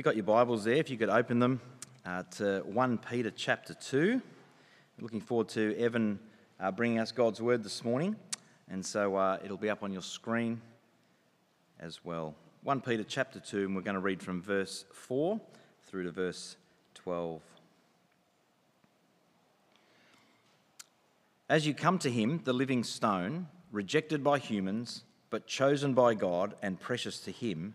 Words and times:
you've 0.00 0.06
got 0.06 0.16
your 0.16 0.24
Bibles 0.24 0.64
there, 0.64 0.76
if 0.76 0.88
you 0.88 0.96
could 0.96 1.10
open 1.10 1.40
them 1.40 1.60
uh, 2.06 2.22
to 2.30 2.62
1 2.64 2.98
Peter 3.10 3.30
chapter 3.30 3.74
2. 3.74 4.22
Looking 4.98 5.20
forward 5.20 5.50
to 5.50 5.78
Evan 5.78 6.18
uh, 6.58 6.70
bringing 6.70 6.98
us 6.98 7.12
God's 7.12 7.42
word 7.42 7.62
this 7.62 7.84
morning, 7.84 8.16
and 8.70 8.82
so 8.82 9.14
uh, 9.16 9.36
it'll 9.44 9.58
be 9.58 9.68
up 9.68 9.82
on 9.82 9.92
your 9.92 10.00
screen 10.00 10.62
as 11.78 12.02
well. 12.02 12.34
1 12.62 12.80
Peter 12.80 13.04
chapter 13.04 13.40
2, 13.40 13.66
and 13.66 13.76
we're 13.76 13.82
going 13.82 13.92
to 13.92 14.00
read 14.00 14.22
from 14.22 14.40
verse 14.40 14.86
4 14.90 15.38
through 15.82 16.04
to 16.04 16.10
verse 16.10 16.56
12. 16.94 17.42
As 21.50 21.66
you 21.66 21.74
come 21.74 21.98
to 21.98 22.10
him, 22.10 22.40
the 22.44 22.54
living 22.54 22.84
stone, 22.84 23.48
rejected 23.70 24.24
by 24.24 24.38
humans, 24.38 25.02
but 25.28 25.46
chosen 25.46 25.92
by 25.92 26.14
God 26.14 26.54
and 26.62 26.80
precious 26.80 27.18
to 27.18 27.30
him, 27.30 27.74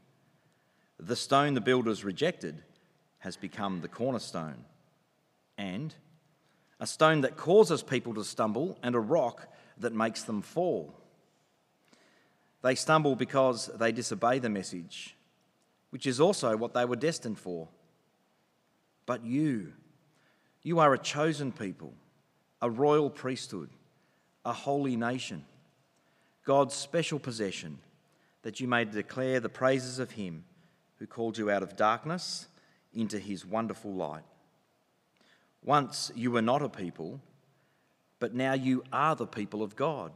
the 1.01 1.15
stone 1.15 1.55
the 1.55 1.61
builders 1.61 2.03
rejected 2.03 2.61
has 3.19 3.35
become 3.35 3.81
the 3.81 3.87
cornerstone, 3.87 4.65
and 5.57 5.93
a 6.79 6.87
stone 6.87 7.21
that 7.21 7.37
causes 7.37 7.83
people 7.83 8.13
to 8.15 8.23
stumble, 8.23 8.77
and 8.83 8.95
a 8.95 8.99
rock 8.99 9.47
that 9.79 9.93
makes 9.93 10.23
them 10.23 10.41
fall. 10.41 10.93
They 12.61 12.75
stumble 12.75 13.15
because 13.15 13.67
they 13.79 13.91
disobey 13.91 14.39
the 14.39 14.49
message, 14.49 15.15
which 15.89 16.05
is 16.05 16.19
also 16.19 16.55
what 16.55 16.73
they 16.73 16.85
were 16.85 16.95
destined 16.95 17.39
for. 17.39 17.67
But 19.05 19.25
you, 19.25 19.73
you 20.61 20.79
are 20.79 20.93
a 20.93 20.99
chosen 20.99 21.51
people, 21.51 21.93
a 22.61 22.69
royal 22.69 23.09
priesthood, 23.09 23.69
a 24.45 24.53
holy 24.53 24.95
nation, 24.95 25.45
God's 26.45 26.75
special 26.75 27.19
possession, 27.19 27.79
that 28.43 28.59
you 28.59 28.67
may 28.67 28.85
declare 28.85 29.39
the 29.39 29.49
praises 29.49 29.99
of 29.99 30.11
Him 30.11 30.43
who 31.01 31.07
called 31.07 31.35
you 31.35 31.49
out 31.49 31.63
of 31.63 31.75
darkness 31.75 32.45
into 32.93 33.17
his 33.17 33.43
wonderful 33.43 33.91
light. 33.91 34.21
Once 35.63 36.11
you 36.13 36.29
were 36.29 36.43
not 36.43 36.61
a 36.61 36.69
people, 36.69 37.19
but 38.19 38.35
now 38.35 38.53
you 38.53 38.83
are 38.93 39.15
the 39.15 39.25
people 39.25 39.63
of 39.63 39.75
God. 39.75 40.11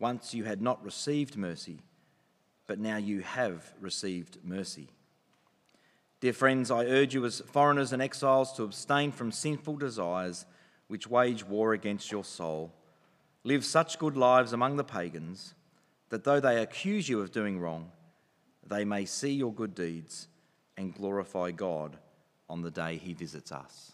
Once 0.00 0.34
you 0.34 0.42
had 0.42 0.60
not 0.60 0.84
received 0.84 1.36
mercy, 1.36 1.78
but 2.66 2.80
now 2.80 2.96
you 2.96 3.20
have 3.20 3.72
received 3.80 4.38
mercy. 4.42 4.88
Dear 6.18 6.32
friends, 6.32 6.72
I 6.72 6.86
urge 6.86 7.14
you 7.14 7.24
as 7.24 7.38
foreigners 7.38 7.92
and 7.92 8.02
exiles 8.02 8.52
to 8.54 8.64
abstain 8.64 9.12
from 9.12 9.30
sinful 9.30 9.76
desires 9.76 10.46
which 10.88 11.06
wage 11.06 11.44
war 11.44 11.74
against 11.74 12.10
your 12.10 12.24
soul. 12.24 12.72
Live 13.44 13.64
such 13.64 14.00
good 14.00 14.16
lives 14.16 14.52
among 14.52 14.74
the 14.74 14.82
pagans 14.82 15.54
that 16.08 16.24
though 16.24 16.40
they 16.40 16.60
accuse 16.60 17.08
you 17.08 17.20
of 17.20 17.30
doing 17.30 17.60
wrong, 17.60 17.92
they 18.68 18.84
may 18.84 19.04
see 19.04 19.32
your 19.32 19.52
good 19.52 19.74
deeds 19.74 20.28
and 20.76 20.94
glorify 20.94 21.50
God 21.50 21.96
on 22.48 22.62
the 22.62 22.70
day 22.70 22.96
he 22.96 23.14
visits 23.14 23.52
us. 23.52 23.92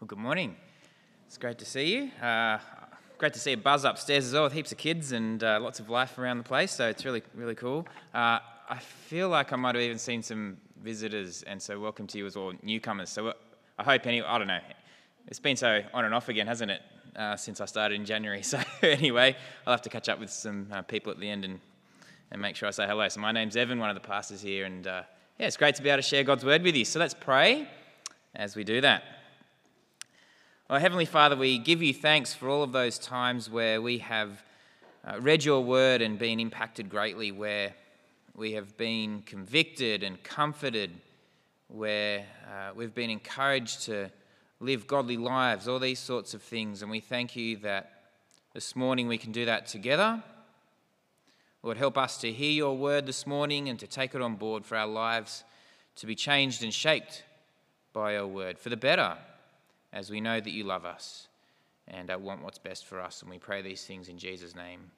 Well, 0.00 0.06
good 0.06 0.18
morning. 0.18 0.56
It's 1.26 1.36
great 1.36 1.58
to 1.58 1.64
see 1.64 1.94
you. 1.96 2.10
Uh, 2.24 2.58
great 3.18 3.32
to 3.32 3.40
see 3.40 3.52
a 3.52 3.56
buzz 3.56 3.84
upstairs 3.84 4.26
as 4.26 4.32
well 4.32 4.44
with 4.44 4.52
heaps 4.52 4.70
of 4.70 4.78
kids 4.78 5.10
and 5.12 5.42
uh, 5.42 5.58
lots 5.60 5.80
of 5.80 5.90
life 5.90 6.18
around 6.18 6.38
the 6.38 6.44
place. 6.44 6.70
So 6.70 6.88
it's 6.88 7.04
really, 7.04 7.22
really 7.34 7.56
cool. 7.56 7.86
Uh, 8.14 8.38
I 8.70 8.78
feel 8.78 9.28
like 9.28 9.52
I 9.52 9.56
might 9.56 9.74
have 9.74 9.82
even 9.82 9.98
seen 9.98 10.22
some 10.22 10.58
visitors, 10.82 11.42
and 11.42 11.60
so 11.60 11.80
welcome 11.80 12.06
to 12.06 12.18
you 12.18 12.26
as 12.26 12.36
well, 12.36 12.52
newcomers. 12.62 13.10
So 13.10 13.32
I 13.78 13.82
hope 13.82 14.06
any, 14.06 14.22
I 14.22 14.38
don't 14.38 14.46
know, 14.46 14.60
it's 15.28 15.38
been 15.38 15.56
so 15.56 15.82
on 15.92 16.06
and 16.06 16.14
off 16.14 16.30
again, 16.30 16.46
hasn't 16.46 16.70
it, 16.70 16.82
uh, 17.14 17.36
since 17.36 17.60
I 17.60 17.66
started 17.66 17.96
in 17.96 18.06
January. 18.06 18.42
So 18.48 18.58
anyway, 18.82 19.36
I'll 19.66 19.74
have 19.74 19.82
to 19.82 19.90
catch 19.90 20.08
up 20.08 20.18
with 20.18 20.30
some 20.30 20.68
uh, 20.72 20.82
people 20.82 21.12
at 21.12 21.20
the 21.20 21.28
end 21.28 21.44
and, 21.44 21.60
and 22.30 22.40
make 22.40 22.56
sure 22.56 22.66
I 22.66 22.70
say 22.70 22.86
hello. 22.86 23.06
So 23.08 23.20
my 23.20 23.30
name's 23.30 23.54
Evan, 23.54 23.78
one 23.78 23.90
of 23.90 23.94
the 23.94 24.06
pastors 24.06 24.40
here, 24.40 24.64
and 24.64 24.86
uh, 24.86 25.02
yeah, 25.38 25.46
it's 25.46 25.58
great 25.58 25.74
to 25.74 25.82
be 25.82 25.90
able 25.90 25.98
to 25.98 26.08
share 26.08 26.24
God's 26.24 26.46
word 26.46 26.62
with 26.62 26.74
you. 26.74 26.84
So 26.86 26.98
let's 26.98 27.14
pray 27.14 27.68
as 28.34 28.56
we 28.56 28.64
do 28.64 28.80
that. 28.80 29.02
Well, 30.70 30.80
Heavenly 30.80 31.04
Father, 31.04 31.36
we 31.36 31.58
give 31.58 31.82
you 31.82 31.92
thanks 31.92 32.32
for 32.32 32.48
all 32.48 32.62
of 32.62 32.72
those 32.72 32.98
times 32.98 33.50
where 33.50 33.82
we 33.82 33.98
have 33.98 34.42
uh, 35.06 35.20
read 35.20 35.44
your 35.44 35.62
word 35.62 36.00
and 36.00 36.18
been 36.18 36.40
impacted 36.40 36.88
greatly, 36.88 37.32
where 37.32 37.74
we 38.34 38.52
have 38.52 38.78
been 38.78 39.22
convicted 39.22 40.02
and 40.02 40.22
comforted, 40.22 40.90
where 41.68 42.24
uh, 42.46 42.70
we've 42.74 42.94
been 42.94 43.10
encouraged 43.10 43.82
to 43.82 44.10
live 44.60 44.86
godly 44.86 45.16
lives, 45.16 45.68
all 45.68 45.78
these 45.78 45.98
sorts 45.98 46.34
of 46.34 46.42
things. 46.42 46.82
And 46.82 46.90
we 46.90 47.00
thank 47.00 47.36
you 47.36 47.56
that 47.58 47.92
this 48.54 48.74
morning 48.74 49.06
we 49.06 49.18
can 49.18 49.32
do 49.32 49.44
that 49.44 49.66
together. 49.66 50.22
Lord, 51.62 51.76
help 51.76 51.98
us 51.98 52.18
to 52.18 52.32
hear 52.32 52.50
your 52.50 52.76
word 52.76 53.06
this 53.06 53.26
morning 53.26 53.68
and 53.68 53.78
to 53.78 53.86
take 53.86 54.14
it 54.14 54.22
on 54.22 54.36
board 54.36 54.64
for 54.64 54.76
our 54.76 54.86
lives 54.86 55.44
to 55.96 56.06
be 56.06 56.14
changed 56.14 56.62
and 56.62 56.72
shaped 56.72 57.24
by 57.92 58.12
your 58.12 58.26
word 58.26 58.58
for 58.58 58.68
the 58.68 58.76
better, 58.76 59.16
as 59.92 60.10
we 60.10 60.20
know 60.20 60.38
that 60.40 60.50
you 60.50 60.62
love 60.62 60.84
us 60.84 61.26
and 61.88 62.08
want 62.22 62.42
what's 62.42 62.58
best 62.58 62.86
for 62.86 63.00
us. 63.00 63.22
And 63.22 63.30
we 63.30 63.38
pray 63.38 63.62
these 63.62 63.84
things 63.84 64.08
in 64.08 64.18
Jesus' 64.18 64.54
name. 64.54 64.90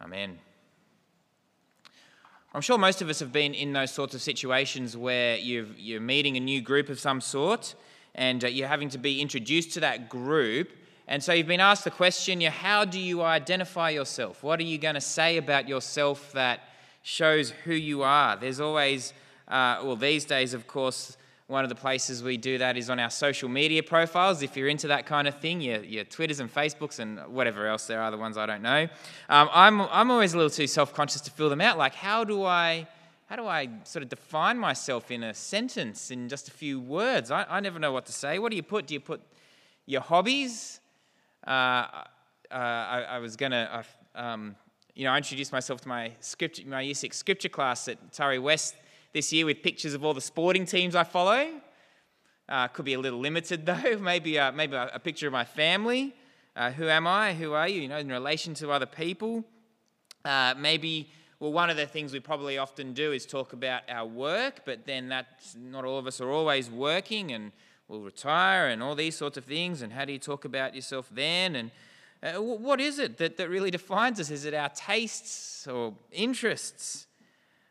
Amen. 0.00 0.38
I'm 2.52 2.60
sure 2.60 2.78
most 2.78 3.02
of 3.02 3.08
us 3.08 3.18
have 3.18 3.32
been 3.32 3.52
in 3.52 3.72
those 3.72 3.90
sorts 3.90 4.14
of 4.14 4.22
situations 4.22 4.96
where 4.96 5.36
you 5.36 5.96
are 5.96 6.00
meeting 6.00 6.36
a 6.36 6.40
new 6.40 6.60
group 6.60 6.88
of 6.88 7.00
some 7.00 7.20
sort 7.20 7.74
and 8.14 8.44
uh, 8.44 8.48
you're 8.48 8.68
having 8.68 8.88
to 8.90 8.98
be 8.98 9.20
introduced 9.20 9.72
to 9.74 9.80
that 9.80 10.08
group. 10.08 10.70
And 11.06 11.22
so 11.22 11.32
you've 11.32 11.46
been 11.46 11.60
asked 11.60 11.84
the 11.84 11.90
question, 11.90 12.40
you 12.40 12.50
how 12.50 12.84
do 12.84 12.98
you 12.98 13.22
identify 13.22 13.90
yourself? 13.90 14.42
What 14.42 14.58
are 14.60 14.64
you 14.64 14.78
going 14.78 14.94
to 14.94 15.00
say 15.00 15.36
about 15.36 15.68
yourself 15.68 16.32
that 16.32 16.60
shows 17.02 17.50
who 17.50 17.74
you 17.74 18.02
are? 18.02 18.36
There's 18.36 18.60
always, 18.60 19.12
uh, 19.48 19.80
well, 19.84 19.96
these 19.96 20.24
days, 20.24 20.54
of 20.54 20.66
course, 20.66 21.16
one 21.46 21.62
of 21.62 21.68
the 21.68 21.74
places 21.74 22.22
we 22.22 22.38
do 22.38 22.56
that 22.56 22.78
is 22.78 22.88
on 22.88 22.98
our 22.98 23.10
social 23.10 23.50
media 23.50 23.82
profiles. 23.82 24.42
If 24.42 24.56
you're 24.56 24.68
into 24.68 24.88
that 24.88 25.04
kind 25.04 25.28
of 25.28 25.38
thing, 25.40 25.60
your, 25.60 25.82
your 25.84 26.04
Twitters 26.04 26.40
and 26.40 26.52
Facebooks 26.52 27.00
and 27.00 27.20
whatever 27.26 27.66
else 27.66 27.86
there 27.86 28.00
are, 28.00 28.10
the 28.10 28.16
ones 28.16 28.38
I 28.38 28.46
don't 28.46 28.62
know. 28.62 28.88
Um, 29.28 29.50
I'm, 29.52 29.82
I'm 29.82 30.10
always 30.10 30.32
a 30.32 30.38
little 30.38 30.48
too 30.48 30.66
self 30.66 30.94
conscious 30.94 31.20
to 31.22 31.30
fill 31.30 31.50
them 31.50 31.60
out. 31.60 31.76
Like, 31.76 31.94
how 31.94 32.24
do 32.24 32.44
I 32.44 32.86
how 33.34 33.42
do 33.42 33.48
I 33.48 33.68
sort 33.82 34.04
of 34.04 34.08
define 34.08 34.56
myself 34.56 35.10
in 35.10 35.24
a 35.24 35.34
sentence 35.34 36.12
in 36.12 36.28
just 36.28 36.46
a 36.46 36.52
few 36.52 36.78
words? 36.78 37.32
I, 37.32 37.44
I 37.50 37.58
never 37.58 37.80
know 37.80 37.90
what 37.90 38.06
to 38.06 38.12
say. 38.12 38.38
What 38.38 38.50
do 38.50 38.56
you 38.56 38.62
put? 38.62 38.86
Do 38.86 38.94
you 38.94 39.00
put 39.00 39.20
your 39.86 40.02
hobbies? 40.02 40.78
Uh, 41.44 41.50
uh, 41.50 42.04
I, 42.52 43.06
I, 43.10 43.18
was 43.18 43.34
to, 43.34 43.84
um, 44.14 44.54
you 44.94 45.02
know, 45.02 45.10
I 45.10 45.16
introduced 45.16 45.50
myself 45.50 45.80
to 45.80 45.88
my, 45.88 46.12
scripture, 46.20 46.62
my 46.64 46.82
year 46.82 46.94
six 46.94 47.16
scripture 47.16 47.48
class 47.48 47.88
at 47.88 47.98
Surrey 48.14 48.38
West 48.38 48.76
this 49.12 49.32
year 49.32 49.46
with 49.46 49.64
pictures 49.64 49.94
of 49.94 50.04
all 50.04 50.14
the 50.14 50.20
sporting 50.20 50.64
teams 50.64 50.94
I 50.94 51.02
follow. 51.02 51.48
Uh, 52.48 52.68
could 52.68 52.84
be 52.84 52.94
a 52.94 53.00
little 53.00 53.18
limited 53.18 53.66
though. 53.66 53.98
maybe 54.00 54.38
uh, 54.38 54.52
maybe 54.52 54.76
a, 54.76 54.92
a, 54.94 55.00
picture 55.00 55.26
of 55.26 55.32
my 55.32 55.44
family. 55.44 56.14
Uh, 56.54 56.70
who 56.70 56.86
am 56.86 57.08
I? 57.08 57.34
Who 57.34 57.52
are 57.52 57.66
you? 57.66 57.82
You 57.82 57.88
know, 57.88 57.98
in 57.98 58.10
relation 58.10 58.54
to 58.54 58.70
other 58.70 58.86
people. 58.86 59.42
Maybe 60.56 61.10
well, 61.40 61.52
one 61.52 61.70
of 61.70 61.76
the 61.76 61.86
things 61.86 62.12
we 62.12 62.20
probably 62.20 62.58
often 62.58 62.92
do 62.92 63.12
is 63.12 63.26
talk 63.26 63.52
about 63.52 63.82
our 63.88 64.06
work, 64.06 64.60
but 64.64 64.86
then 64.86 65.08
that's 65.08 65.56
not 65.56 65.84
all 65.84 65.98
of 65.98 66.06
us 66.06 66.20
are 66.20 66.30
always 66.30 66.70
working 66.70 67.32
and 67.32 67.52
we'll 67.88 68.00
retire 68.00 68.68
and 68.68 68.82
all 68.82 68.94
these 68.94 69.16
sorts 69.16 69.36
of 69.36 69.44
things. 69.44 69.82
And 69.82 69.92
how 69.92 70.04
do 70.04 70.12
you 70.12 70.18
talk 70.18 70.44
about 70.44 70.74
yourself 70.74 71.08
then? 71.10 71.56
And 71.56 71.70
uh, 72.22 72.40
what 72.40 72.80
is 72.80 72.98
it 72.98 73.18
that, 73.18 73.36
that 73.36 73.50
really 73.50 73.70
defines 73.70 74.20
us? 74.20 74.30
Is 74.30 74.44
it 74.44 74.54
our 74.54 74.70
tastes 74.70 75.66
or 75.66 75.94
interests? 76.12 77.06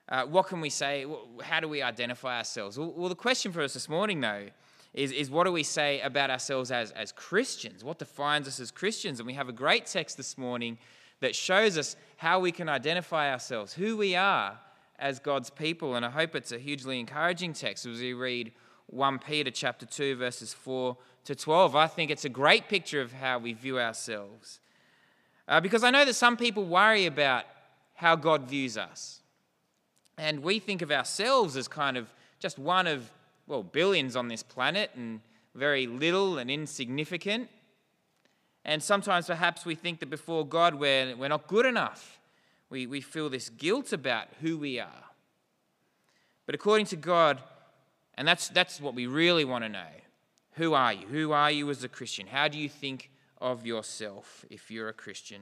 Uh, 0.10 0.25
what 0.25 0.48
can 0.48 0.60
we 0.60 0.69
say? 0.69 1.06
How 1.42 1.60
do 1.60 1.69
we 1.69 1.81
identify 1.81 2.38
ourselves? 2.38 2.77
Well, 2.77 2.94
well, 2.95 3.10
the 3.10 3.15
question 3.15 3.51
for 3.51 3.62
us 3.62 3.74
this 3.74 3.88
morning, 3.88 4.19
though, 4.19 4.48
is, 4.94 5.12
is 5.12 5.31
what 5.31 5.45
do 5.45 5.51
we 5.51 5.63
say 5.63 6.01
about 6.01 6.30
ourselves 6.30 6.69
as, 6.71 6.92
as 6.92 7.12
Christians? 7.12 7.83
What 7.83 7.98
defines 7.98 8.48
us 8.48 8.60
as 8.60 8.69
Christians? 8.69 9.19
And 9.19 9.25
we 9.25 9.33
have 9.33 9.50
a 9.50 9.54
great 9.54 9.86
text 9.86 10.18
this 10.18 10.38
morning 10.38 10.77
that 11.21 11.36
shows 11.36 11.77
us 11.77 11.95
how 12.23 12.39
we 12.39 12.53
can 12.53 12.69
identify 12.69 13.29
ourselves, 13.29 13.73
who 13.73 13.97
we 13.97 14.15
are 14.15 14.57
as 14.97 15.19
God's 15.19 15.49
people. 15.49 15.95
And 15.95 16.05
I 16.05 16.09
hope 16.09 16.35
it's 16.35 16.53
a 16.53 16.57
hugely 16.57 16.97
encouraging 16.97 17.51
text 17.51 17.85
as 17.85 17.99
we 17.99 18.13
read 18.13 18.53
1 18.87 19.19
Peter 19.19 19.51
chapter 19.51 19.85
2 19.85 20.15
verses 20.15 20.53
4 20.53 20.95
to 21.25 21.35
12. 21.35 21.75
I 21.75 21.87
think 21.87 22.09
it's 22.09 22.23
a 22.23 22.29
great 22.29 22.69
picture 22.69 23.01
of 23.01 23.11
how 23.11 23.39
we 23.39 23.51
view 23.51 23.77
ourselves. 23.77 24.61
Uh, 25.49 25.59
because 25.59 25.83
I 25.83 25.89
know 25.91 26.05
that 26.05 26.13
some 26.13 26.37
people 26.37 26.63
worry 26.63 27.07
about 27.07 27.43
how 27.95 28.15
God 28.15 28.43
views 28.43 28.77
us. 28.77 29.19
And 30.17 30.41
we 30.43 30.59
think 30.59 30.81
of 30.81 30.91
ourselves 30.91 31.57
as 31.57 31.67
kind 31.67 31.97
of 31.97 32.07
just 32.39 32.57
one 32.57 32.87
of, 32.87 33.11
well, 33.47 33.63
billions 33.63 34.15
on 34.15 34.29
this 34.29 34.43
planet 34.43 34.91
and 34.95 35.19
very 35.55 35.87
little 35.87 36.37
and 36.37 36.49
insignificant. 36.49 37.49
And 38.65 38.81
sometimes 38.81 39.27
perhaps 39.27 39.65
we 39.65 39.75
think 39.75 40.00
that 40.00 40.10
before 40.10 40.45
God 40.45 40.75
we're, 40.75 41.15
we're 41.15 41.27
not 41.27 41.48
good 41.48 41.65
enough. 41.65 42.19
We, 42.69 42.88
we 42.88 43.01
feel 43.01 43.30
this 43.30 43.50
guilt 43.50 43.94
about 43.94 44.27
who 44.42 44.57
we 44.57 44.80
are. 44.80 45.04
But 46.45 46.56
according 46.56 46.88
to 46.88 46.95
God, 46.95 47.42
and 48.15 48.27
that's, 48.27 48.50
that's 48.50 48.80
what 48.80 48.95
we 48.95 49.07
really 49.07 49.45
want 49.45 49.63
to 49.63 49.69
know 49.69 49.86
who 50.56 50.74
are 50.74 50.94
you? 50.94 51.07
Who 51.07 51.31
are 51.31 51.50
you 51.50 51.69
as 51.71 51.83
a 51.83 51.89
Christian? 51.89 52.27
How 52.27 52.48
do 52.48 52.60
you 52.60 52.69
think 52.69 53.10
of 53.39 53.65
yourself 53.65 54.45
if 54.50 54.69
you're 54.69 54.89
a 54.89 54.94
Christian? 54.94 55.42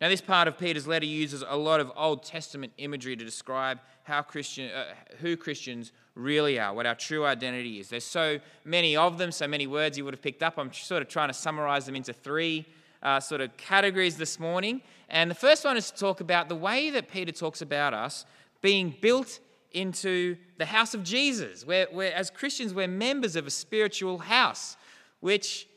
Now, 0.00 0.10
this 0.10 0.20
part 0.20 0.46
of 0.46 0.58
Peter's 0.58 0.86
letter 0.86 1.06
uses 1.06 1.42
a 1.46 1.56
lot 1.56 1.80
of 1.80 1.90
Old 1.96 2.22
Testament 2.22 2.72
imagery 2.76 3.16
to 3.16 3.24
describe 3.24 3.78
how 4.02 4.20
Christian, 4.20 4.70
uh, 4.70 4.84
who 5.20 5.38
Christians 5.38 5.92
really 6.14 6.58
are, 6.58 6.74
what 6.74 6.84
our 6.84 6.94
true 6.94 7.24
identity 7.24 7.80
is. 7.80 7.88
There's 7.88 8.04
so 8.04 8.38
many 8.64 8.94
of 8.94 9.16
them, 9.16 9.32
so 9.32 9.48
many 9.48 9.66
words 9.66 9.96
you 9.96 10.04
would 10.04 10.12
have 10.12 10.22
picked 10.22 10.42
up. 10.42 10.58
I'm 10.58 10.72
sort 10.72 11.00
of 11.00 11.08
trying 11.08 11.28
to 11.28 11.34
summarize 11.34 11.86
them 11.86 11.96
into 11.96 12.12
three 12.12 12.66
uh, 13.02 13.20
sort 13.20 13.40
of 13.40 13.56
categories 13.56 14.16
this 14.16 14.38
morning. 14.38 14.82
And 15.08 15.30
the 15.30 15.34
first 15.34 15.64
one 15.64 15.78
is 15.78 15.90
to 15.90 15.96
talk 15.96 16.20
about 16.20 16.48
the 16.48 16.56
way 16.56 16.90
that 16.90 17.10
Peter 17.10 17.32
talks 17.32 17.62
about 17.62 17.94
us 17.94 18.26
being 18.60 18.94
built 19.00 19.40
into 19.72 20.36
the 20.58 20.66
house 20.66 20.94
of 20.94 21.04
Jesus, 21.04 21.66
where, 21.66 21.88
as 22.14 22.30
Christians 22.30 22.74
we're 22.74 22.88
members 22.88 23.34
of 23.34 23.46
a 23.46 23.50
spiritual 23.50 24.18
house, 24.18 24.76
which, 25.20 25.68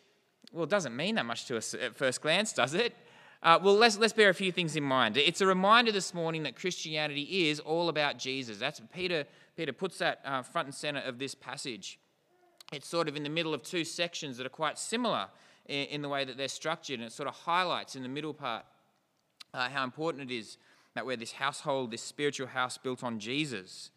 well, 0.51 0.65
doesn't 0.65 0.95
mean 0.95 1.15
that 1.15 1.25
much 1.25 1.45
to 1.45 1.57
us 1.57 1.73
at 1.73 1.95
first 1.95 2.21
glance, 2.21 2.53
does 2.53 2.73
it? 2.73 2.95
Uh, 3.41 3.57
well, 3.63 3.75
let's, 3.75 3.97
let's 3.97 4.11
bear 4.11 4.29
a 4.29 4.33
few 4.33 4.51
things 4.51 4.75
in 4.75 4.83
mind. 4.83 5.15
It's 5.15 5.39
a 5.39 5.45
reminder 5.45 5.93
this 5.93 6.13
morning 6.13 6.43
that 6.43 6.57
Christianity 6.57 7.47
is 7.47 7.61
all 7.61 7.87
about 7.87 8.17
Jesus. 8.17 8.57
That's 8.57 8.81
Peter, 8.93 9.23
Peter 9.55 9.71
puts 9.71 9.97
that 9.99 10.19
uh, 10.25 10.41
front 10.41 10.67
and 10.67 10.75
center 10.75 10.99
of 10.99 11.19
this 11.19 11.35
passage. 11.35 11.99
It's 12.73 12.87
sort 12.87 13.07
of 13.07 13.15
in 13.15 13.23
the 13.23 13.29
middle 13.29 13.53
of 13.53 13.63
two 13.63 13.85
sections 13.85 14.37
that 14.37 14.45
are 14.45 14.49
quite 14.49 14.77
similar 14.77 15.27
in, 15.67 15.85
in 15.85 16.01
the 16.01 16.09
way 16.09 16.25
that 16.25 16.35
they're 16.35 16.49
structured, 16.49 16.99
and 16.99 17.07
it 17.07 17.13
sort 17.13 17.29
of 17.29 17.35
highlights 17.35 17.95
in 17.95 18.03
the 18.03 18.09
middle 18.09 18.33
part 18.33 18.65
uh, 19.53 19.69
how 19.69 19.85
important 19.85 20.29
it 20.29 20.35
is 20.35 20.57
that 20.93 21.05
we're 21.05 21.15
this 21.15 21.31
household, 21.31 21.91
this 21.91 22.01
spiritual 22.01 22.47
house 22.47 22.77
built 22.77 23.03
on 23.05 23.19
Jesus. 23.19 23.91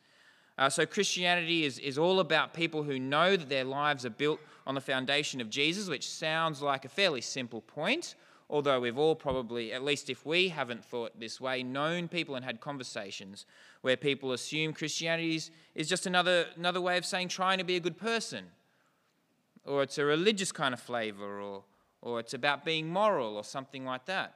Uh, 0.57 0.71
so, 0.71 0.87
Christianity 0.87 1.65
is, 1.65 1.79
is 1.81 1.99
all 1.99 2.21
about 2.21 2.55
people 2.55 2.85
who 2.85 2.99
know 2.99 3.37
that 3.37 3.49
their 3.49 3.65
lives 3.65 4.07
are 4.07 4.11
built 4.11 4.39
on 4.67 4.75
the 4.75 4.81
foundation 4.81 5.41
of 5.41 5.51
Jesus, 5.51 5.89
which 5.89 6.09
sounds 6.09 6.63
like 6.63 6.85
a 6.85 6.89
fairly 6.89 7.23
simple 7.23 7.63
point, 7.63 8.15
although 8.53 8.79
we've 8.79 8.99
all 8.99 9.15
probably, 9.15 9.73
at 9.73 9.83
least 9.83 10.11
if 10.11 10.27
we 10.27 10.51
haven't 10.51 10.85
thought 10.85 11.19
this 11.19 11.41
way, 11.41 11.63
known 11.63 12.07
people 12.07 12.35
and 12.35 12.45
had 12.45 12.61
conversations 12.61 13.47
where 13.81 13.97
people 13.97 14.33
assume 14.33 14.75
Christianity 14.75 15.41
is, 15.75 15.89
just 15.89 16.07
another, 16.07 16.45
another 16.55 16.81
way 16.81 16.99
of 16.99 17.07
saying 17.07 17.29
trying 17.29 17.57
to 17.57 17.65
be 17.65 17.77
a 17.77 17.81
good 17.81 17.97
person, 17.97 18.45
or 19.65 19.83
it's 19.83 19.97
a 19.97 20.05
religious 20.05 20.53
kind 20.53 20.75
of 20.75 20.81
flavor, 20.81 21.41
or, 21.41 21.65
or 22.03 22.21
it's 22.21 22.35
about 22.35 22.63
being 22.63 22.87
moral, 22.87 23.37
or 23.37 23.43
something 23.43 23.87
like 23.87 24.05
that. 24.05 24.35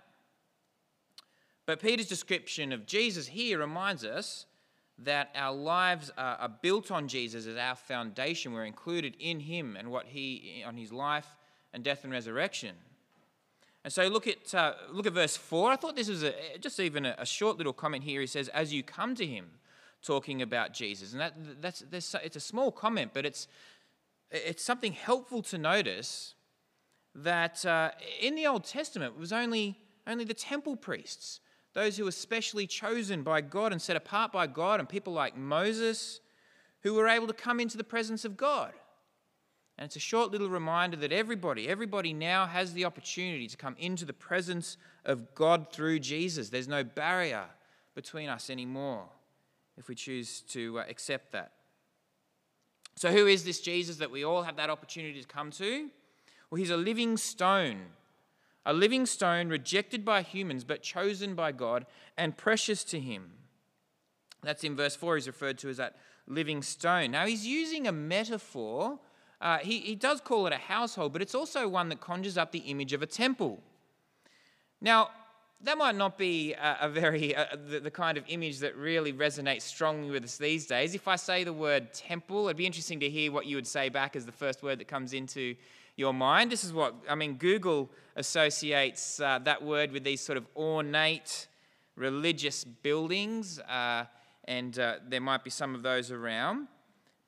But 1.66 1.82
Peter's 1.82 2.08
description 2.08 2.72
of 2.72 2.86
Jesus 2.86 3.26
here 3.26 3.58
reminds 3.58 4.02
us 4.02 4.46
that 4.98 5.28
our 5.34 5.54
lives 5.54 6.10
are, 6.16 6.36
are 6.36 6.48
built 6.48 6.90
on 6.90 7.06
Jesus 7.06 7.46
as 7.46 7.58
our 7.58 7.74
foundation. 7.74 8.54
We're 8.54 8.64
included 8.64 9.14
in 9.20 9.40
him 9.40 9.76
and 9.76 9.90
what 9.90 10.06
he, 10.06 10.64
on 10.66 10.78
his 10.78 10.90
life 10.90 11.26
and 11.74 11.84
death 11.84 12.04
and 12.04 12.12
resurrection. 12.12 12.76
And 13.86 13.92
so 13.92 14.08
look 14.08 14.26
at, 14.26 14.52
uh, 14.52 14.72
look 14.90 15.06
at 15.06 15.12
verse 15.12 15.36
4. 15.36 15.70
I 15.70 15.76
thought 15.76 15.94
this 15.94 16.08
was 16.08 16.24
a, 16.24 16.34
just 16.58 16.80
even 16.80 17.06
a, 17.06 17.14
a, 17.18 17.24
short 17.24 17.56
little 17.56 17.72
comment 17.72 18.02
here. 18.02 18.20
He 18.20 18.26
says, 18.26 18.48
As 18.48 18.74
you 18.74 18.82
come 18.82 19.14
to 19.14 19.24
him, 19.24 19.46
talking 20.02 20.42
about 20.42 20.72
Jesus. 20.72 21.12
And 21.12 21.20
that, 21.20 21.34
that's, 21.62 21.84
it's 21.92 22.34
a 22.34 22.40
small 22.40 22.72
comment, 22.72 23.12
but 23.14 23.24
it's, 23.24 23.46
it's 24.32 24.64
something 24.64 24.90
helpful 24.90 25.40
to 25.42 25.56
notice 25.56 26.34
that 27.14 27.64
uh, 27.64 27.92
in 28.20 28.34
the 28.34 28.48
Old 28.48 28.64
Testament, 28.64 29.14
it 29.14 29.20
was 29.20 29.32
only, 29.32 29.78
only 30.04 30.24
the 30.24 30.34
temple 30.34 30.74
priests, 30.74 31.38
those 31.72 31.96
who 31.96 32.06
were 32.06 32.10
specially 32.10 32.66
chosen 32.66 33.22
by 33.22 33.40
God 33.40 33.70
and 33.70 33.80
set 33.80 33.94
apart 33.94 34.32
by 34.32 34.48
God, 34.48 34.80
and 34.80 34.88
people 34.88 35.12
like 35.12 35.36
Moses, 35.36 36.18
who 36.82 36.94
were 36.94 37.06
able 37.06 37.28
to 37.28 37.32
come 37.32 37.60
into 37.60 37.76
the 37.76 37.84
presence 37.84 38.24
of 38.24 38.36
God. 38.36 38.72
And 39.78 39.86
it's 39.86 39.96
a 39.96 40.00
short 40.00 40.32
little 40.32 40.48
reminder 40.48 40.96
that 40.98 41.12
everybody, 41.12 41.68
everybody 41.68 42.12
now 42.14 42.46
has 42.46 42.72
the 42.72 42.86
opportunity 42.86 43.46
to 43.46 43.56
come 43.56 43.76
into 43.78 44.06
the 44.06 44.14
presence 44.14 44.78
of 45.04 45.34
God 45.34 45.70
through 45.70 45.98
Jesus. 45.98 46.48
There's 46.48 46.68
no 46.68 46.82
barrier 46.82 47.44
between 47.94 48.28
us 48.28 48.48
anymore 48.48 49.04
if 49.76 49.88
we 49.88 49.94
choose 49.94 50.40
to 50.48 50.78
uh, 50.78 50.84
accept 50.88 51.32
that. 51.32 51.52
So, 52.96 53.12
who 53.12 53.26
is 53.26 53.44
this 53.44 53.60
Jesus 53.60 53.96
that 53.96 54.10
we 54.10 54.24
all 54.24 54.42
have 54.42 54.56
that 54.56 54.70
opportunity 54.70 55.20
to 55.20 55.28
come 55.28 55.50
to? 55.52 55.90
Well, 56.50 56.58
he's 56.58 56.70
a 56.70 56.76
living 56.78 57.18
stone, 57.18 57.82
a 58.64 58.72
living 58.72 59.04
stone 59.04 59.48
rejected 59.48 60.04
by 60.04 60.22
humans 60.22 60.64
but 60.64 60.82
chosen 60.82 61.34
by 61.34 61.52
God 61.52 61.84
and 62.16 62.34
precious 62.34 62.82
to 62.84 63.00
him. 63.00 63.32
That's 64.42 64.64
in 64.64 64.76
verse 64.76 64.96
4, 64.96 65.16
he's 65.16 65.26
referred 65.26 65.58
to 65.58 65.68
as 65.68 65.76
that 65.76 65.96
living 66.26 66.62
stone. 66.62 67.10
Now, 67.10 67.26
he's 67.26 67.46
using 67.46 67.86
a 67.86 67.92
metaphor 67.92 68.98
uh, 69.40 69.58
he, 69.58 69.80
he 69.80 69.94
does 69.94 70.20
call 70.20 70.46
it 70.46 70.52
a 70.52 70.58
household, 70.58 71.12
but 71.12 71.20
it's 71.20 71.34
also 71.34 71.68
one 71.68 71.88
that 71.90 72.00
conjures 72.00 72.38
up 72.38 72.52
the 72.52 72.60
image 72.60 72.92
of 72.92 73.02
a 73.02 73.06
temple. 73.06 73.60
Now, 74.80 75.10
that 75.62 75.78
might 75.78 75.96
not 75.96 76.18
be 76.18 76.52
a, 76.52 76.78
a 76.82 76.88
very 76.88 77.34
uh, 77.34 77.46
the, 77.68 77.80
the, 77.80 77.90
kind 77.90 78.18
of 78.18 78.24
image 78.28 78.58
that 78.58 78.76
really 78.76 79.12
resonates 79.12 79.62
strongly 79.62 80.10
with 80.10 80.24
us 80.24 80.36
these 80.36 80.66
days. 80.66 80.94
If 80.94 81.08
I 81.08 81.16
say 81.16 81.44
the 81.44 81.52
word 81.52 81.92
temple, 81.94 82.46
it'd 82.46 82.56
be 82.56 82.66
interesting 82.66 83.00
to 83.00 83.08
hear 83.08 83.32
what 83.32 83.46
you 83.46 83.56
would 83.56 83.66
say 83.66 83.88
back 83.88 84.16
as 84.16 84.26
the 84.26 84.32
first 84.32 84.62
word 84.62 84.78
that 84.80 84.88
comes 84.88 85.12
into 85.12 85.54
your 85.96 86.12
mind. 86.12 86.52
This 86.52 86.62
is 86.62 86.72
what 86.72 86.94
I 87.08 87.14
mean. 87.14 87.34
Google 87.34 87.90
associates 88.16 89.18
uh, 89.18 89.38
that 89.44 89.62
word 89.62 89.92
with 89.92 90.04
these 90.04 90.20
sort 90.20 90.36
of 90.36 90.46
ornate 90.54 91.48
religious 91.96 92.62
buildings, 92.64 93.58
uh, 93.60 94.04
and 94.44 94.78
uh, 94.78 94.96
there 95.08 95.22
might 95.22 95.42
be 95.42 95.50
some 95.50 95.74
of 95.74 95.82
those 95.82 96.10
around. 96.10 96.68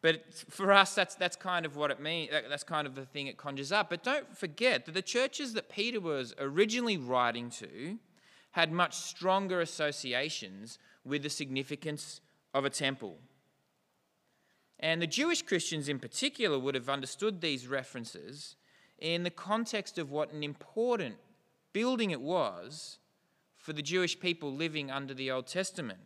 But 0.00 0.32
for 0.32 0.72
us, 0.72 0.94
that's, 0.94 1.16
that's 1.16 1.36
kind 1.36 1.66
of 1.66 1.76
what 1.76 1.90
it 1.90 2.00
means. 2.00 2.30
That's 2.48 2.62
kind 2.62 2.86
of 2.86 2.94
the 2.94 3.04
thing 3.04 3.26
it 3.26 3.36
conjures 3.36 3.72
up. 3.72 3.90
But 3.90 4.04
don't 4.04 4.36
forget 4.36 4.86
that 4.86 4.92
the 4.92 5.02
churches 5.02 5.54
that 5.54 5.68
Peter 5.68 6.00
was 6.00 6.34
originally 6.38 6.96
writing 6.96 7.50
to 7.50 7.98
had 8.52 8.70
much 8.70 8.96
stronger 8.96 9.60
associations 9.60 10.78
with 11.04 11.22
the 11.22 11.30
significance 11.30 12.20
of 12.54 12.64
a 12.64 12.70
temple. 12.70 13.18
And 14.80 15.02
the 15.02 15.06
Jewish 15.06 15.42
Christians 15.42 15.88
in 15.88 15.98
particular 15.98 16.58
would 16.58 16.76
have 16.76 16.88
understood 16.88 17.40
these 17.40 17.66
references 17.66 18.54
in 18.98 19.24
the 19.24 19.30
context 19.30 19.98
of 19.98 20.10
what 20.10 20.32
an 20.32 20.44
important 20.44 21.16
building 21.72 22.10
it 22.12 22.20
was 22.20 22.98
for 23.56 23.72
the 23.72 23.82
Jewish 23.82 24.18
people 24.18 24.54
living 24.54 24.90
under 24.90 25.14
the 25.14 25.30
Old 25.30 25.46
Testament. 25.46 26.00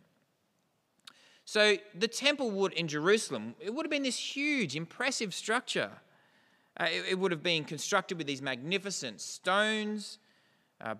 So 1.45 1.77
the 1.93 2.07
temple 2.07 2.51
would 2.51 2.73
in 2.73 2.87
Jerusalem, 2.87 3.55
it 3.59 3.73
would 3.73 3.85
have 3.85 3.91
been 3.91 4.03
this 4.03 4.17
huge, 4.17 4.75
impressive 4.75 5.33
structure. 5.33 5.91
Uh, 6.79 6.85
it, 6.85 7.05
it, 7.11 7.19
would 7.19 7.31
have 7.31 7.43
been 7.43 7.63
constructed 7.65 8.17
with 8.17 8.25
these 8.25 8.41
magnificent 8.41 9.21
stones, 9.21 10.19
uh, 10.81 10.95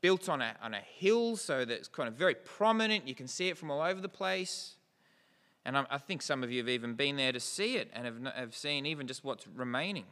built 0.00 0.28
on 0.28 0.42
a, 0.42 0.54
on 0.62 0.74
a 0.74 0.80
hill, 0.80 1.36
so 1.36 1.64
that 1.64 1.72
it's 1.72 1.88
kind 1.88 2.08
of 2.08 2.14
very 2.14 2.34
prominent. 2.34 3.08
You 3.08 3.14
can 3.14 3.28
see 3.28 3.48
it 3.48 3.56
from 3.56 3.70
all 3.70 3.80
over 3.80 4.00
the 4.00 4.08
place. 4.08 4.74
And 5.64 5.78
I, 5.78 5.86
I 5.90 5.98
think 5.98 6.20
some 6.22 6.42
of 6.42 6.50
you 6.50 6.58
have 6.58 6.68
even 6.68 6.94
been 6.94 7.16
there 7.16 7.32
to 7.32 7.40
see 7.40 7.76
it 7.76 7.90
and 7.94 8.04
have, 8.04 8.34
have 8.34 8.54
seen 8.54 8.84
even 8.86 9.06
just 9.06 9.24
what's 9.24 9.46
remaining 9.48 10.04